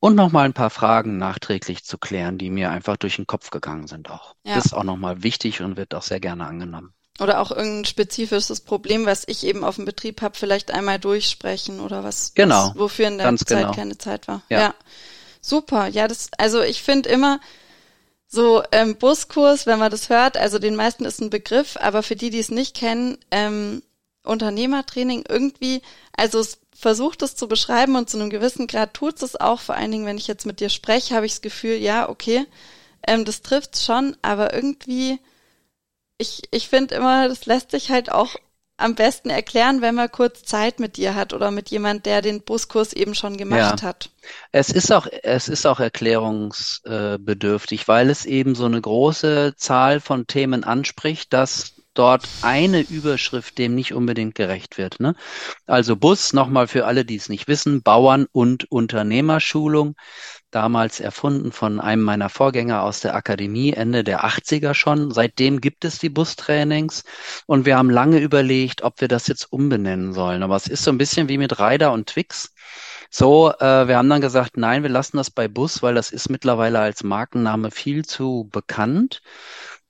und 0.01 0.15
nochmal 0.15 0.45
ein 0.45 0.53
paar 0.53 0.71
Fragen 0.71 1.17
nachträglich 1.17 1.85
zu 1.85 1.99
klären, 1.99 2.39
die 2.39 2.51
mir 2.51 2.71
einfach 2.71 2.97
durch 2.97 3.17
den 3.17 3.27
Kopf 3.27 3.51
gegangen 3.51 3.87
sind 3.87 4.11
auch. 4.11 4.35
Ja. 4.45 4.55
Das 4.55 4.67
ist 4.67 4.75
auch 4.75 4.85
nochmal 4.85 5.23
wichtig 5.23 5.63
und 5.63 5.77
wird 5.77 5.95
auch 5.95 6.03
sehr 6.03 6.21
gerne 6.21 6.47
angenommen. 6.47 6.95
Oder 7.21 7.41
auch 7.41 7.51
irgendein 7.51 7.85
spezifisches 7.85 8.61
Problem, 8.61 9.05
was 9.05 9.25
ich 9.27 9.45
eben 9.45 9.65
auf 9.65 9.77
dem 9.77 9.85
Betrieb 9.85 10.23
habe, 10.23 10.37
vielleicht 10.37 10.71
einmal 10.71 10.99
durchsprechen 10.99 11.81
oder 11.81 12.03
was, 12.03 12.33
genau, 12.35 12.69
was 12.69 12.79
wofür 12.79 13.09
in 13.09 13.19
der 13.19 13.37
Zeit 13.37 13.49
genau. 13.49 13.73
keine 13.73 13.99
Zeit 13.99 14.29
war. 14.29 14.43
Ja. 14.49 14.61
ja. 14.61 14.75
Super. 15.43 15.89
Ja, 15.89 16.09
das, 16.09 16.31
also 16.39 16.63
ich 16.63 16.83
finde 16.83 17.11
immer 17.11 17.41
so 18.29 18.63
ähm, 18.73 18.97
Buskurs, 18.97 19.67
wenn 19.67 19.79
man 19.79 19.91
das 19.91 20.09
hört, 20.09 20.39
also 20.39 20.59
den 20.59 20.75
meisten 20.75 21.05
ist 21.05 21.21
ein 21.21 21.29
Begriff, 21.29 21.77
aber 21.79 22.03
für 22.03 22.17
die, 22.17 22.31
die 22.31 22.39
es 22.39 22.51
nicht 22.51 22.75
kennen, 22.75 23.19
ähm, 23.31 23.83
Unternehmertraining 24.25 25.25
irgendwie, 25.29 25.83
also 26.17 26.39
es 26.39 26.59
versucht 26.75 27.23
es 27.23 27.37
zu 27.37 27.47
beschreiben 27.47 27.95
und 27.97 28.09
zu 28.09 28.19
einem 28.19 28.31
gewissen 28.31 28.67
Grad 28.67 28.95
tut 28.95 29.23
es 29.23 29.39
auch. 29.39 29.61
Vor 29.61 29.75
allen 29.75 29.91
Dingen, 29.91 30.07
wenn 30.07 30.17
ich 30.17 30.27
jetzt 30.27 30.47
mit 30.47 30.61
dir 30.61 30.69
spreche, 30.69 31.15
habe 31.15 31.27
ich 31.27 31.33
das 31.33 31.43
Gefühl, 31.43 31.77
ja, 31.77 32.09
okay, 32.09 32.47
ähm, 33.07 33.25
das 33.25 33.43
trifft 33.43 33.79
schon, 33.79 34.17
aber 34.23 34.55
irgendwie 34.55 35.19
ich, 36.23 36.43
ich 36.51 36.69
finde 36.69 36.95
immer, 36.95 37.29
das 37.29 37.45
lässt 37.47 37.73
sich 37.73 37.91
halt 37.91 38.11
auch 38.11 38.37
am 38.79 38.95
besten 38.95 39.31
erklären, 39.31 39.83
wenn 39.83 39.95
man 39.95 40.11
kurz 40.11 40.45
Zeit 40.45 40.81
mit 40.81 40.97
dir 40.97 41.15
hat 41.15 41.35
oder 41.35 41.51
mit 41.51 41.71
jemand, 41.71 42.07
der 42.07 42.23
den 42.23 42.43
Buskurs 42.43 42.93
eben 42.93 43.15
schon 43.15 43.37
gemacht 43.37 43.83
ja. 43.83 43.89
hat. 43.89 44.11
Es 44.51 44.71
ist 44.71 44.91
auch, 44.91 45.07
es 45.23 45.49
ist 45.49 45.67
auch 45.67 45.79
erklärungsbedürftig, 45.79 47.87
weil 47.87 48.11
es 48.11 48.25
eben 48.25 48.55
so 48.55 48.65
eine 48.65 48.81
große 48.81 49.55
Zahl 49.57 50.01
von 50.01 50.27
Themen 50.27 50.65
anspricht, 50.65 51.33
dass 51.33 51.75
dort 51.95 52.27
eine 52.41 52.81
Überschrift 52.81 53.59
dem 53.59 53.75
nicht 53.75 53.93
unbedingt 53.93 54.35
gerecht 54.35 54.79
wird. 54.79 54.99
Ne? 54.99 55.15
Also 55.67 55.95
Bus, 55.95 56.33
nochmal 56.33 56.67
für 56.67 56.87
alle, 56.87 57.05
die 57.05 57.17
es 57.17 57.29
nicht 57.29 57.49
wissen, 57.49 57.83
Bauern- 57.83 58.27
und 58.33 58.71
Unternehmerschulung 58.71 59.95
damals 60.55 61.01
erfunden 61.01 61.51
von 61.51 61.81
einem 61.81 62.03
meiner 62.03 62.29
Vorgänger 62.29 62.83
aus 62.83 63.01
der 63.01 63.15
Akademie, 63.15 63.73
Ende 63.73 64.05
der 64.05 64.25
80er 64.25 64.75
schon. 64.75 65.11
Seitdem 65.11 65.61
gibt 65.61 65.85
es 65.85 65.99
die 65.99 66.09
Bustrainings 66.09 67.05
und 67.47 67.67
wir 67.67 67.77
haben 67.77 67.91
lange 67.91 68.19
überlegt, 68.19 68.83
ob 68.83 69.01
wir 69.01 69.09
das 69.09 69.27
jetzt 69.27 69.53
umbenennen 69.53 70.13
sollen. 70.13 70.43
Aber 70.43 70.57
es 70.57 70.69
ist 70.69 70.85
so 70.85 70.91
ein 70.91 70.99
bisschen 70.99 71.29
wie 71.29 71.39
mit 71.39 71.59
Ryder 71.59 71.93
und 71.93 72.07
Twix. 72.09 72.55
So, 73.11 73.53
äh, 73.53 73.89
wir 73.89 73.99
haben 73.99 74.09
dann 74.09 74.21
gesagt, 74.21 74.57
nein, 74.57 74.83
wir 74.83 74.91
lassen 74.91 75.17
das 75.17 75.31
bei 75.31 75.49
Bus, 75.49 75.83
weil 75.83 75.95
das 75.95 76.11
ist 76.11 76.31
mittlerweile 76.31 76.79
als 76.81 77.03
Markenname 77.03 77.71
viel 77.71 78.05
zu 78.05 78.49
bekannt. 78.53 79.23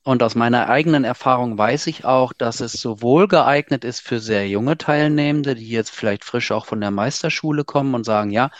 Und 0.04 0.22
aus 0.24 0.34
meiner 0.34 0.68
eigenen 0.68 1.04
Erfahrung 1.04 1.56
weiß 1.56 1.86
ich 1.86 2.04
auch, 2.04 2.32
dass 2.32 2.58
es 2.60 2.72
sowohl 2.72 3.28
geeignet 3.28 3.84
ist 3.84 4.00
für 4.00 4.18
sehr 4.18 4.48
junge 4.48 4.76
Teilnehmende, 4.76 5.54
die 5.54 5.68
jetzt 5.68 5.90
vielleicht 5.90 6.24
frisch 6.24 6.50
auch 6.50 6.66
von 6.66 6.80
der 6.80 6.90
Meisterschule 6.90 7.64
kommen 7.64 7.94
und 7.94 8.04
sagen, 8.04 8.30
ja, 8.30 8.50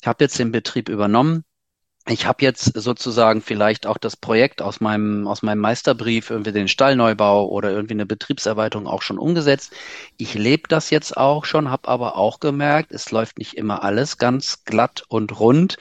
ich 0.00 0.08
habe 0.08 0.24
jetzt 0.24 0.38
den 0.40 0.50
Betrieb 0.50 0.88
übernommen, 0.88 1.44
ich 2.10 2.26
habe 2.26 2.42
jetzt 2.42 2.72
sozusagen 2.74 3.42
vielleicht 3.42 3.86
auch 3.86 3.98
das 3.98 4.16
Projekt 4.16 4.62
aus 4.62 4.80
meinem, 4.80 5.26
aus 5.28 5.42
meinem 5.42 5.58
Meisterbrief, 5.60 6.30
irgendwie 6.30 6.52
den 6.52 6.68
Stallneubau 6.68 7.46
oder 7.48 7.70
irgendwie 7.70 7.94
eine 7.94 8.06
Betriebserweiterung 8.06 8.86
auch 8.86 9.02
schon 9.02 9.18
umgesetzt. 9.18 9.72
Ich 10.16 10.34
lebe 10.34 10.68
das 10.68 10.90
jetzt 10.90 11.16
auch 11.16 11.44
schon, 11.44 11.70
habe 11.70 11.88
aber 11.88 12.16
auch 12.16 12.40
gemerkt, 12.40 12.92
es 12.92 13.10
läuft 13.10 13.38
nicht 13.38 13.54
immer 13.54 13.82
alles 13.82 14.16
ganz 14.16 14.64
glatt 14.64 15.02
und 15.08 15.38
rund. 15.38 15.76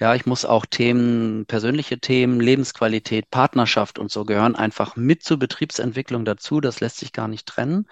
Ja, 0.00 0.14
ich 0.14 0.24
muss 0.24 0.44
auch 0.44 0.66
Themen, 0.66 1.44
persönliche 1.46 1.98
Themen, 1.98 2.40
Lebensqualität, 2.40 3.30
Partnerschaft 3.30 3.98
und 3.98 4.10
so 4.10 4.24
gehören 4.24 4.56
einfach 4.56 4.96
mit 4.96 5.22
zur 5.22 5.38
Betriebsentwicklung 5.38 6.24
dazu. 6.24 6.60
Das 6.60 6.80
lässt 6.80 6.98
sich 6.98 7.12
gar 7.12 7.28
nicht 7.28 7.46
trennen. 7.46 7.86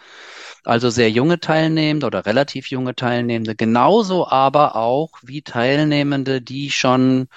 Also 0.65 0.91
sehr 0.91 1.11
junge 1.11 1.41
Teilnehmende 1.41 2.07
oder 2.07 2.25
relativ 2.25 2.69
junge 2.71 2.95
Teilnehmende, 2.95 3.55
genauso 3.55 4.27
aber 4.29 4.77
auch 4.77 5.11
wie 5.23 5.43
Teilnehmende, 5.43 6.41
die 6.41 6.71
schon 6.71 7.29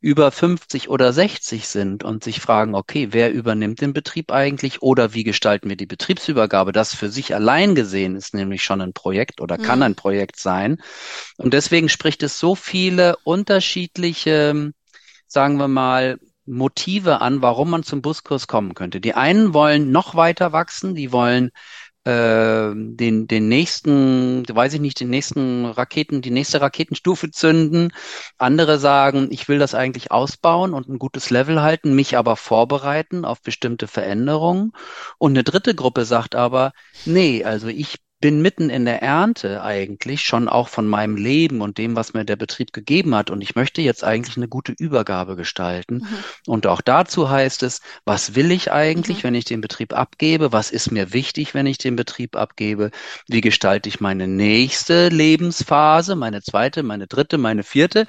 über 0.00 0.30
50 0.30 0.88
oder 0.88 1.12
60 1.12 1.68
sind 1.68 2.04
und 2.04 2.24
sich 2.24 2.40
fragen, 2.40 2.74
okay, 2.74 3.08
wer 3.10 3.32
übernimmt 3.32 3.82
den 3.82 3.92
Betrieb 3.92 4.32
eigentlich 4.32 4.80
oder 4.82 5.12
wie 5.12 5.24
gestalten 5.24 5.68
wir 5.68 5.76
die 5.76 5.86
Betriebsübergabe? 5.86 6.72
Das 6.72 6.94
für 6.94 7.10
sich 7.10 7.34
allein 7.34 7.74
gesehen 7.74 8.16
ist 8.16 8.32
nämlich 8.32 8.64
schon 8.64 8.80
ein 8.80 8.94
Projekt 8.94 9.40
oder 9.40 9.58
kann 9.58 9.80
mhm. 9.80 9.84
ein 9.84 9.94
Projekt 9.96 10.36
sein. 10.36 10.80
Und 11.36 11.52
deswegen 11.52 11.90
spricht 11.90 12.22
es 12.22 12.38
so 12.38 12.54
viele 12.54 13.16
unterschiedliche, 13.24 14.72
sagen 15.26 15.58
wir 15.58 15.68
mal, 15.68 16.18
Motive 16.46 17.20
an, 17.20 17.42
warum 17.42 17.70
man 17.70 17.82
zum 17.82 18.02
Buskurs 18.02 18.46
kommen 18.46 18.74
könnte. 18.74 19.00
Die 19.00 19.14
einen 19.14 19.54
wollen 19.54 19.92
noch 19.92 20.14
weiter 20.14 20.52
wachsen, 20.52 20.94
die 20.94 21.12
wollen 21.12 21.50
äh, 22.04 22.70
den, 22.74 23.26
den 23.26 23.48
nächsten, 23.48 24.44
weiß 24.48 24.74
ich 24.74 24.80
nicht, 24.80 25.00
den 25.00 25.10
nächsten 25.10 25.66
Raketen, 25.66 26.22
die 26.22 26.30
nächste 26.30 26.60
Raketenstufe 26.60 27.30
zünden. 27.30 27.92
Andere 28.38 28.78
sagen, 28.78 29.28
ich 29.30 29.48
will 29.48 29.58
das 29.58 29.74
eigentlich 29.74 30.10
ausbauen 30.10 30.74
und 30.74 30.88
ein 30.88 30.98
gutes 30.98 31.30
Level 31.30 31.62
halten, 31.62 31.94
mich 31.94 32.16
aber 32.16 32.36
vorbereiten 32.36 33.24
auf 33.24 33.42
bestimmte 33.42 33.86
Veränderungen. 33.88 34.72
Und 35.18 35.32
eine 35.32 35.44
dritte 35.44 35.74
Gruppe 35.74 36.04
sagt 36.04 36.34
aber, 36.34 36.72
nee, 37.04 37.44
also 37.44 37.68
ich 37.68 37.96
bin 38.20 38.42
mitten 38.42 38.68
in 38.68 38.84
der 38.84 39.02
Ernte 39.02 39.62
eigentlich 39.62 40.20
schon 40.20 40.48
auch 40.48 40.68
von 40.68 40.86
meinem 40.86 41.16
Leben 41.16 41.62
und 41.62 41.78
dem, 41.78 41.96
was 41.96 42.12
mir 42.12 42.26
der 42.26 42.36
Betrieb 42.36 42.72
gegeben 42.72 43.14
hat. 43.14 43.30
Und 43.30 43.40
ich 43.40 43.54
möchte 43.54 43.80
jetzt 43.80 44.04
eigentlich 44.04 44.36
eine 44.36 44.48
gute 44.48 44.72
Übergabe 44.72 45.36
gestalten. 45.36 45.96
Mhm. 45.96 46.18
Und 46.46 46.66
auch 46.66 46.82
dazu 46.82 47.30
heißt 47.30 47.62
es, 47.62 47.80
was 48.04 48.34
will 48.34 48.50
ich 48.50 48.72
eigentlich, 48.72 49.18
mhm. 49.18 49.22
wenn 49.28 49.34
ich 49.36 49.46
den 49.46 49.62
Betrieb 49.62 49.94
abgebe? 49.94 50.52
Was 50.52 50.70
ist 50.70 50.90
mir 50.90 51.14
wichtig, 51.14 51.54
wenn 51.54 51.66
ich 51.66 51.78
den 51.78 51.96
Betrieb 51.96 52.36
abgebe? 52.36 52.90
Wie 53.26 53.40
gestalte 53.40 53.88
ich 53.88 54.00
meine 54.00 54.28
nächste 54.28 55.08
Lebensphase, 55.08 56.14
meine 56.14 56.42
zweite, 56.42 56.82
meine 56.82 57.06
dritte, 57.06 57.38
meine 57.38 57.62
vierte? 57.62 58.06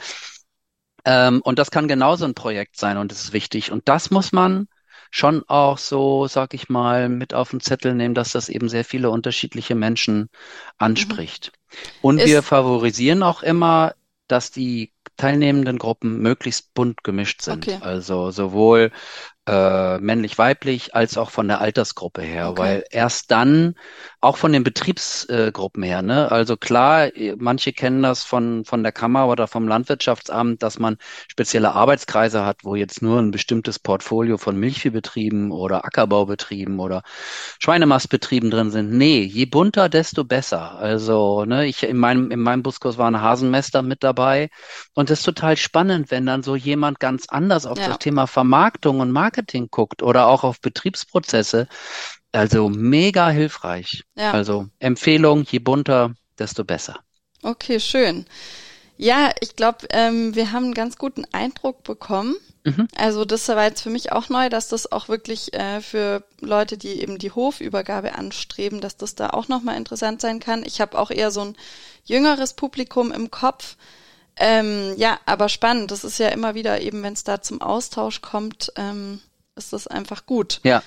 Ähm, 1.06 1.42
und 1.44 1.58
das 1.58 1.72
kann 1.72 1.88
genauso 1.88 2.26
ein 2.26 2.36
Projekt 2.36 2.78
sein 2.78 2.98
und 2.98 3.14
es 3.14 3.24
ist 3.24 3.34
wichtig. 3.34 3.72
Und 3.72 3.88
das 3.88 4.12
muss 4.12 4.34
man 4.34 4.68
schon 5.12 5.44
auch 5.48 5.78
so, 5.78 6.26
sag 6.28 6.54
ich 6.54 6.70
mal, 6.70 7.10
mit 7.10 7.34
auf 7.34 7.52
den 7.52 7.60
Zettel 7.60 7.94
nehmen, 7.94 8.16
dass 8.16 8.32
das 8.32 8.50
eben 8.50 8.70
sehr 8.70 8.86
viele 8.86 9.10
unterschiedliche 9.10 9.76
Menschen 9.76 10.30
anspricht. 10.78 11.52
Mhm. 11.52 11.78
Und 12.02 12.18
Ist 12.20 12.28
wir 12.28 12.42
favorisieren 12.42 13.22
auch 13.22 13.44
immer, 13.44 13.94
dass 14.28 14.52
die 14.52 14.92
teilnehmenden 15.18 15.78
Gruppen 15.78 16.20
möglichst 16.20 16.74
bunt 16.74 17.04
gemischt 17.04 17.42
sind. 17.42 17.68
Okay. 17.68 17.78
Also 17.82 18.32
sowohl 18.32 18.92
äh, 19.48 19.98
männlich-weiblich 19.98 20.94
als 20.94 21.18
auch 21.18 21.32
von 21.32 21.48
der 21.48 21.62
Altersgruppe 21.62 22.22
her, 22.22 22.50
okay. 22.50 22.62
weil 22.62 22.84
erst 22.92 23.32
dann, 23.32 23.74
auch 24.20 24.38
von 24.38 24.54
den 24.54 24.64
Betriebsgruppen 24.64 25.82
äh, 25.82 25.88
her, 25.88 26.04
ne, 26.04 26.32
also 26.32 26.58
klar, 26.58 27.10
manche 27.38 27.74
kennen 27.74 28.04
das 28.04 28.24
von, 28.24 28.66
von 28.66 28.84
der 28.84 28.92
Kammer 28.92 29.28
oder 29.28 29.48
vom 29.48 29.68
Landwirtschaftsamt, 29.68 30.62
dass 30.62 30.78
man 30.78 30.98
spezielle 31.28 31.74
Arbeitskreise 31.74 32.46
hat, 32.46 32.60
wo 32.64 32.76
jetzt 32.76 33.02
nur 33.02 33.20
ein 33.20 33.32
bestimmtes 33.32 33.80
Portfolio 33.80 34.38
von 34.38 34.58
Milchviehbetrieben 34.58 35.52
oder 35.52 35.86
Ackerbaubetrieben 35.86 36.80
oder 36.80 37.02
Schweinemastbetrieben 37.58 38.52
drin 38.52 38.70
sind. 38.70 38.92
Nee, 38.92 39.24
je 39.24 39.46
bunter, 39.48 39.90
desto 39.90 40.24
besser. 40.24 40.78
Also, 40.78 41.46
ne, 41.46 41.66
ich 41.66 41.82
in 41.82 41.98
meinem, 41.98 42.30
in 42.30 42.42
meinem 42.42 42.62
Buskurs 42.62 43.00
war 43.00 43.10
ein 43.10 43.22
Hasenmester 43.22 43.82
mit 43.82 44.04
dabei 44.04 44.52
und 44.94 45.10
das 45.10 45.20
ist 45.20 45.26
total 45.26 45.58
spannend, 45.58 46.12
wenn 46.12 46.28
dann 46.28 46.44
so 46.44 46.56
jemand 46.56 47.00
ganz 47.00 47.26
anders 47.28 47.66
auf 47.66 47.80
ja. 47.80 47.88
das 47.88 47.98
Thema 47.98 48.28
Vermarktung 48.28 49.00
und 49.00 49.10
Marketing 49.10 49.31
Marketing 49.32 49.70
guckt 49.72 50.04
oder 50.04 50.28
auch 50.28 50.44
auf 50.44 50.60
Betriebsprozesse. 50.60 51.68
Also 52.34 52.70
mega 52.70 53.30
hilfreich. 53.30 54.04
Ja. 54.16 54.32
Also 54.32 54.68
Empfehlung, 54.80 55.46
je 55.50 55.60
bunter, 55.60 56.14
desto 56.38 56.64
besser. 56.66 57.00
Okay, 57.44 57.80
schön. 57.80 58.26
Ja, 58.98 59.32
ich 59.40 59.56
glaube, 59.56 59.88
ähm, 59.90 60.36
wir 60.36 60.52
haben 60.52 60.66
einen 60.66 60.74
ganz 60.74 60.98
guten 60.98 61.24
Eindruck 61.32 61.84
bekommen. 61.84 62.36
Mhm. 62.64 62.88
Also 62.96 63.26
das 63.26 63.48
war 63.48 63.64
jetzt 63.64 63.82
für 63.82 63.90
mich 63.90 64.12
auch 64.12 64.30
neu, 64.30 64.50
dass 64.50 64.68
das 64.68 64.92
auch 64.92 65.08
wirklich 65.08 65.54
äh, 65.54 65.82
für 65.82 66.24
Leute, 66.42 66.78
die 66.78 67.02
eben 67.02 67.18
die 67.18 67.32
Hofübergabe 67.32 68.16
anstreben, 68.16 68.82
dass 68.82 68.98
das 68.98 69.16
da 69.16 69.30
auch 69.30 69.48
nochmal 69.48 69.78
interessant 69.78 70.22
sein 70.22 70.40
kann. 70.40 70.64
Ich 70.66 70.82
habe 70.82 71.00
auch 71.00 71.10
eher 71.10 71.32
so 71.32 71.42
ein 71.42 71.56
jüngeres 72.04 72.54
Publikum 72.54 73.12
im 73.12 73.32
Kopf, 73.32 73.78
ähm, 74.38 74.94
ja, 74.98 75.20
aber 75.26 75.50
spannend. 75.50 75.92
Das 75.92 76.04
ist 76.04 76.18
ja 76.18 76.30
immer 76.30 76.56
wieder 76.56 76.82
eben, 76.82 77.04
wenn 77.04 77.14
es 77.14 77.24
da 77.24 77.42
zum 77.42 77.62
Austausch 77.62 78.22
kommt, 78.22 78.72
ähm, 78.76 79.22
ist 79.56 79.74
das 79.74 79.88
einfach 79.88 80.26
gut. 80.26 80.60
Ja, 80.64 80.82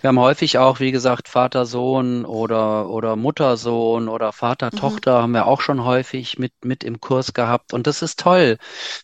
wir 0.00 0.08
haben 0.08 0.18
häufig 0.18 0.58
auch, 0.58 0.80
wie 0.80 0.92
gesagt, 0.92 1.28
Vater-Sohn 1.28 2.24
oder, 2.24 2.88
oder 2.90 3.16
Mutter-Sohn 3.16 4.08
oder 4.08 4.32
Vater-Tochter 4.32 5.18
mhm. 5.18 5.22
haben 5.22 5.32
wir 5.32 5.46
auch 5.46 5.60
schon 5.60 5.84
häufig 5.84 6.38
mit, 6.38 6.52
mit 6.64 6.84
im 6.84 7.00
Kurs 7.00 7.32
gehabt. 7.32 7.72
Und 7.72 7.86
das 7.86 8.02
ist 8.02 8.18
toll, 8.18 8.58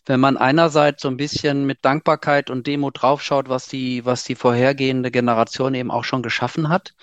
wenn 0.05 0.19
man 0.19 0.37
einerseits 0.37 1.01
so 1.01 1.07
ein 1.07 1.17
bisschen 1.17 1.65
mit 1.65 1.83
Dankbarkeit 1.83 2.49
und 2.49 2.67
Demo 2.67 2.91
draufschaut, 2.91 3.49
was 3.49 3.67
die, 3.67 4.05
was 4.05 4.23
die 4.23 4.35
vorhergehende 4.35 5.09
Generation 5.09 5.73
eben 5.73 5.91
auch 5.91 6.03
schon 6.03 6.21
geschaffen 6.21 6.69
hat. 6.69 6.93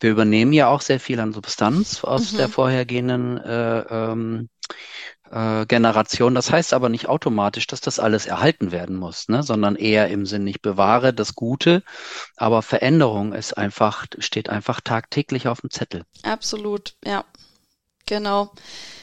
Wir 0.00 0.10
übernehmen 0.10 0.52
ja 0.52 0.68
auch 0.68 0.82
sehr 0.82 1.00
viel 1.00 1.20
an 1.20 1.32
Substanz 1.32 2.04
aus 2.04 2.32
mhm. 2.32 2.36
der 2.36 2.48
vorhergehenden 2.48 3.38
äh, 3.38 3.78
ähm, 3.88 4.48
äh, 5.30 5.66
Generation. 5.66 6.34
Das 6.34 6.50
heißt 6.50 6.74
aber 6.74 6.88
nicht 6.88 7.08
automatisch, 7.08 7.66
dass 7.66 7.80
das 7.80 7.98
alles 7.98 8.26
erhalten 8.26 8.72
werden 8.72 8.96
muss, 8.96 9.28
ne? 9.28 9.42
sondern 9.42 9.76
eher 9.76 10.08
im 10.08 10.26
Sinn, 10.26 10.46
ich 10.46 10.62
bewahre 10.62 11.12
das 11.12 11.34
Gute, 11.34 11.82
aber 12.36 12.62
Veränderung 12.62 13.32
ist 13.32 13.56
einfach, 13.56 14.06
steht 14.18 14.48
einfach 14.48 14.80
tagtäglich 14.80 15.48
auf 15.48 15.60
dem 15.60 15.70
Zettel. 15.70 16.04
Absolut, 16.22 16.94
ja. 17.04 17.24
Genau. 18.06 18.52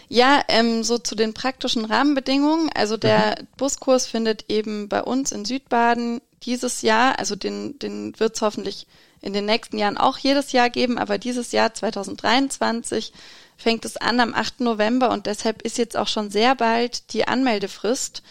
Ja, 0.08 0.44
ähm, 0.48 0.84
so 0.84 0.98
zu 0.98 1.16
den 1.16 1.34
praktischen 1.34 1.86
Rahmenbedingungen. 1.86 2.70
Also 2.74 2.98
der 2.98 3.38
mhm. 3.40 3.48
Buskurs 3.58 4.08
findet 4.08 4.50
eben 4.50 4.88
bei 4.88 5.02
uns 5.04 5.32
in 5.32 5.44
Südbaden 5.44 6.22
dieses 6.44 6.82
Jahr, 6.82 7.20
also 7.20 7.36
den, 7.36 7.80
den 7.80 8.20
wird 8.20 8.36
es 8.36 8.42
hoffentlich 8.42 8.88
in 9.24 9.34
den 9.34 9.46
nächsten 9.46 9.78
Jahren 9.78 9.98
auch 9.98 10.18
jedes 10.18 10.52
Jahr 10.52 10.70
geben, 10.70 10.98
aber 10.98 11.18
dieses 11.18 11.52
Jahr 11.52 11.74
2023 11.74 13.14
fängt 13.58 13.86
es 13.86 13.98
an 13.98 14.20
am 14.20 14.34
8. 14.34 14.62
November 14.62 15.12
und 15.12 15.26
deshalb 15.26 15.62
ist 15.62 15.78
jetzt 15.78 15.96
auch 15.96 16.08
schon 16.08 16.30
sehr 16.30 16.56
bald 16.56 17.14
die 17.14 17.28
Anmeldefrist. 17.28 18.24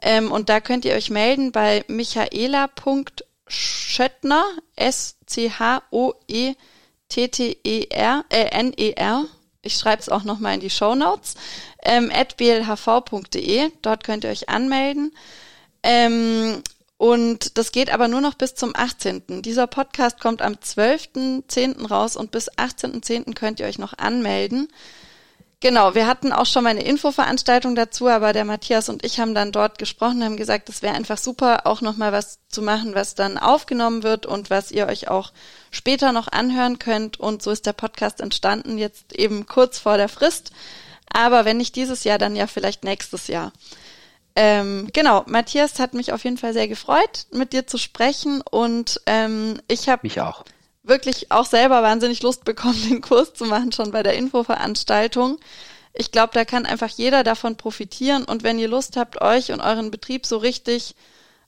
Ähm, 0.00 0.32
und 0.32 0.48
da 0.48 0.60
könnt 0.60 0.84
ihr 0.84 0.94
euch 0.94 1.10
melden 1.10 1.52
bei 1.52 1.84
michaela.schöttner, 1.86 4.44
S-C-H-O-E-T-T-E-R, 4.74 5.44
äh, 8.28 8.46
N-E-R. 8.46 9.26
Ich 9.64 9.74
schreibe 9.74 10.02
es 10.02 10.08
auch 10.08 10.24
nochmal 10.24 10.54
in 10.54 10.60
die 10.60 10.70
Show 10.70 10.96
Notes. 10.96 11.36
Ähm, 11.84 12.10
at 12.12 12.36
blhv.de. 12.36 13.70
Dort 13.80 14.02
könnt 14.02 14.24
ihr 14.24 14.30
euch 14.30 14.48
anmelden. 14.48 15.14
Ähm, 15.84 16.64
und 17.02 17.58
das 17.58 17.72
geht 17.72 17.92
aber 17.92 18.06
nur 18.06 18.20
noch 18.20 18.34
bis 18.34 18.54
zum 18.54 18.76
18. 18.76 19.42
Dieser 19.42 19.66
Podcast 19.66 20.20
kommt 20.20 20.40
am 20.40 20.52
12.10. 20.52 21.88
raus 21.88 22.14
und 22.14 22.30
bis 22.30 22.48
18.10. 22.48 23.34
könnt 23.34 23.58
ihr 23.58 23.66
euch 23.66 23.80
noch 23.80 23.98
anmelden. 23.98 24.68
Genau, 25.58 25.96
wir 25.96 26.06
hatten 26.06 26.30
auch 26.30 26.46
schon 26.46 26.62
mal 26.62 26.70
eine 26.70 26.84
Infoveranstaltung 26.84 27.74
dazu, 27.74 28.06
aber 28.06 28.32
der 28.32 28.44
Matthias 28.44 28.88
und 28.88 29.04
ich 29.04 29.18
haben 29.18 29.34
dann 29.34 29.50
dort 29.50 29.80
gesprochen, 29.80 30.22
haben 30.22 30.36
gesagt, 30.36 30.68
es 30.68 30.80
wäre 30.80 30.94
einfach 30.94 31.18
super, 31.18 31.66
auch 31.66 31.80
nochmal 31.80 32.12
was 32.12 32.38
zu 32.48 32.62
machen, 32.62 32.94
was 32.94 33.16
dann 33.16 33.36
aufgenommen 33.36 34.04
wird 34.04 34.24
und 34.24 34.48
was 34.48 34.70
ihr 34.70 34.86
euch 34.86 35.08
auch 35.08 35.32
später 35.72 36.12
noch 36.12 36.28
anhören 36.28 36.78
könnt. 36.78 37.18
Und 37.18 37.42
so 37.42 37.50
ist 37.50 37.66
der 37.66 37.72
Podcast 37.72 38.20
entstanden, 38.20 38.78
jetzt 38.78 39.12
eben 39.12 39.46
kurz 39.46 39.80
vor 39.80 39.96
der 39.96 40.08
Frist. 40.08 40.52
Aber 41.12 41.44
wenn 41.44 41.56
nicht 41.56 41.74
dieses 41.74 42.04
Jahr, 42.04 42.18
dann 42.18 42.36
ja 42.36 42.46
vielleicht 42.46 42.84
nächstes 42.84 43.26
Jahr. 43.26 43.50
Ähm, 44.34 44.88
genau, 44.92 45.24
Matthias 45.26 45.78
hat 45.78 45.94
mich 45.94 46.12
auf 46.12 46.24
jeden 46.24 46.38
Fall 46.38 46.52
sehr 46.52 46.68
gefreut, 46.68 47.26
mit 47.32 47.52
dir 47.52 47.66
zu 47.66 47.76
sprechen 47.76 48.42
und 48.50 49.00
ähm, 49.06 49.60
ich 49.68 49.88
habe 49.88 50.00
mich 50.04 50.20
auch 50.20 50.44
wirklich 50.82 51.30
auch 51.30 51.46
selber 51.46 51.82
wahnsinnig 51.82 52.22
Lust 52.22 52.44
bekommen, 52.44 52.80
den 52.88 53.02
Kurs 53.02 53.34
zu 53.34 53.44
machen, 53.44 53.72
schon 53.72 53.92
bei 53.92 54.02
der 54.02 54.14
Infoveranstaltung. 54.14 55.38
Ich 55.92 56.10
glaube, 56.10 56.32
da 56.32 56.44
kann 56.46 56.64
einfach 56.64 56.88
jeder 56.88 57.22
davon 57.22 57.56
profitieren 57.56 58.24
und 58.24 58.42
wenn 58.42 58.58
ihr 58.58 58.68
Lust 58.68 58.96
habt, 58.96 59.20
euch 59.20 59.52
und 59.52 59.60
euren 59.60 59.90
Betrieb 59.90 60.24
so 60.24 60.38
richtig 60.38 60.94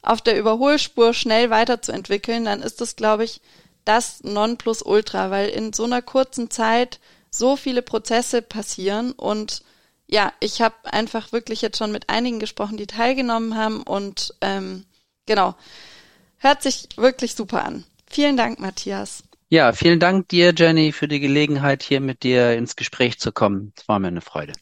auf 0.03 0.21
der 0.21 0.39
Überholspur 0.39 1.15
schnell 1.15 1.49
weiterzuentwickeln, 1.49 2.45
dann 2.45 2.61
ist 2.61 2.83
das, 2.83 2.97
glaube 2.97 3.25
ich, 3.25 3.41
das 3.87 4.23
Nonplusultra, 4.23 5.31
weil 5.31 5.49
in 5.49 5.73
so 5.73 5.85
einer 5.85 6.03
kurzen 6.03 6.51
Zeit 6.51 7.01
so 7.31 7.57
viele 7.57 7.81
Prozesse 7.81 8.43
passieren 8.43 9.13
und 9.13 9.63
ja, 10.07 10.33
ich 10.41 10.61
habe 10.61 10.75
einfach 10.85 11.33
wirklich 11.33 11.63
jetzt 11.63 11.79
schon 11.79 11.93
mit 11.93 12.09
einigen 12.11 12.41
gesprochen, 12.41 12.77
die 12.77 12.87
teilgenommen 12.87 13.57
haben 13.57 13.83
und 13.83 14.35
ähm, 14.41 14.85
genau, 15.27 15.55
hört 16.39 16.63
sich 16.63 16.89
wirklich 16.97 17.35
super 17.35 17.65
an. 17.65 17.85
Vielen 18.07 18.37
Dank, 18.37 18.61
Matthias. 18.61 19.25
Ja, 19.49 19.73
vielen 19.73 20.01
Dank 20.01 20.29
dir, 20.29 20.53
Jenny, 20.57 20.93
für 20.93 21.09
die 21.09 21.21
Gelegenheit, 21.21 21.83
hier 21.83 22.01
mit 22.01 22.23
dir 22.23 22.55
ins 22.55 22.77
Gespräch 22.77 23.19
zu 23.19 23.33
kommen. 23.33 23.73
Es 23.77 23.89
war 23.89 23.99
mir 23.99 24.09
eine 24.09 24.21
Freude. 24.21 24.53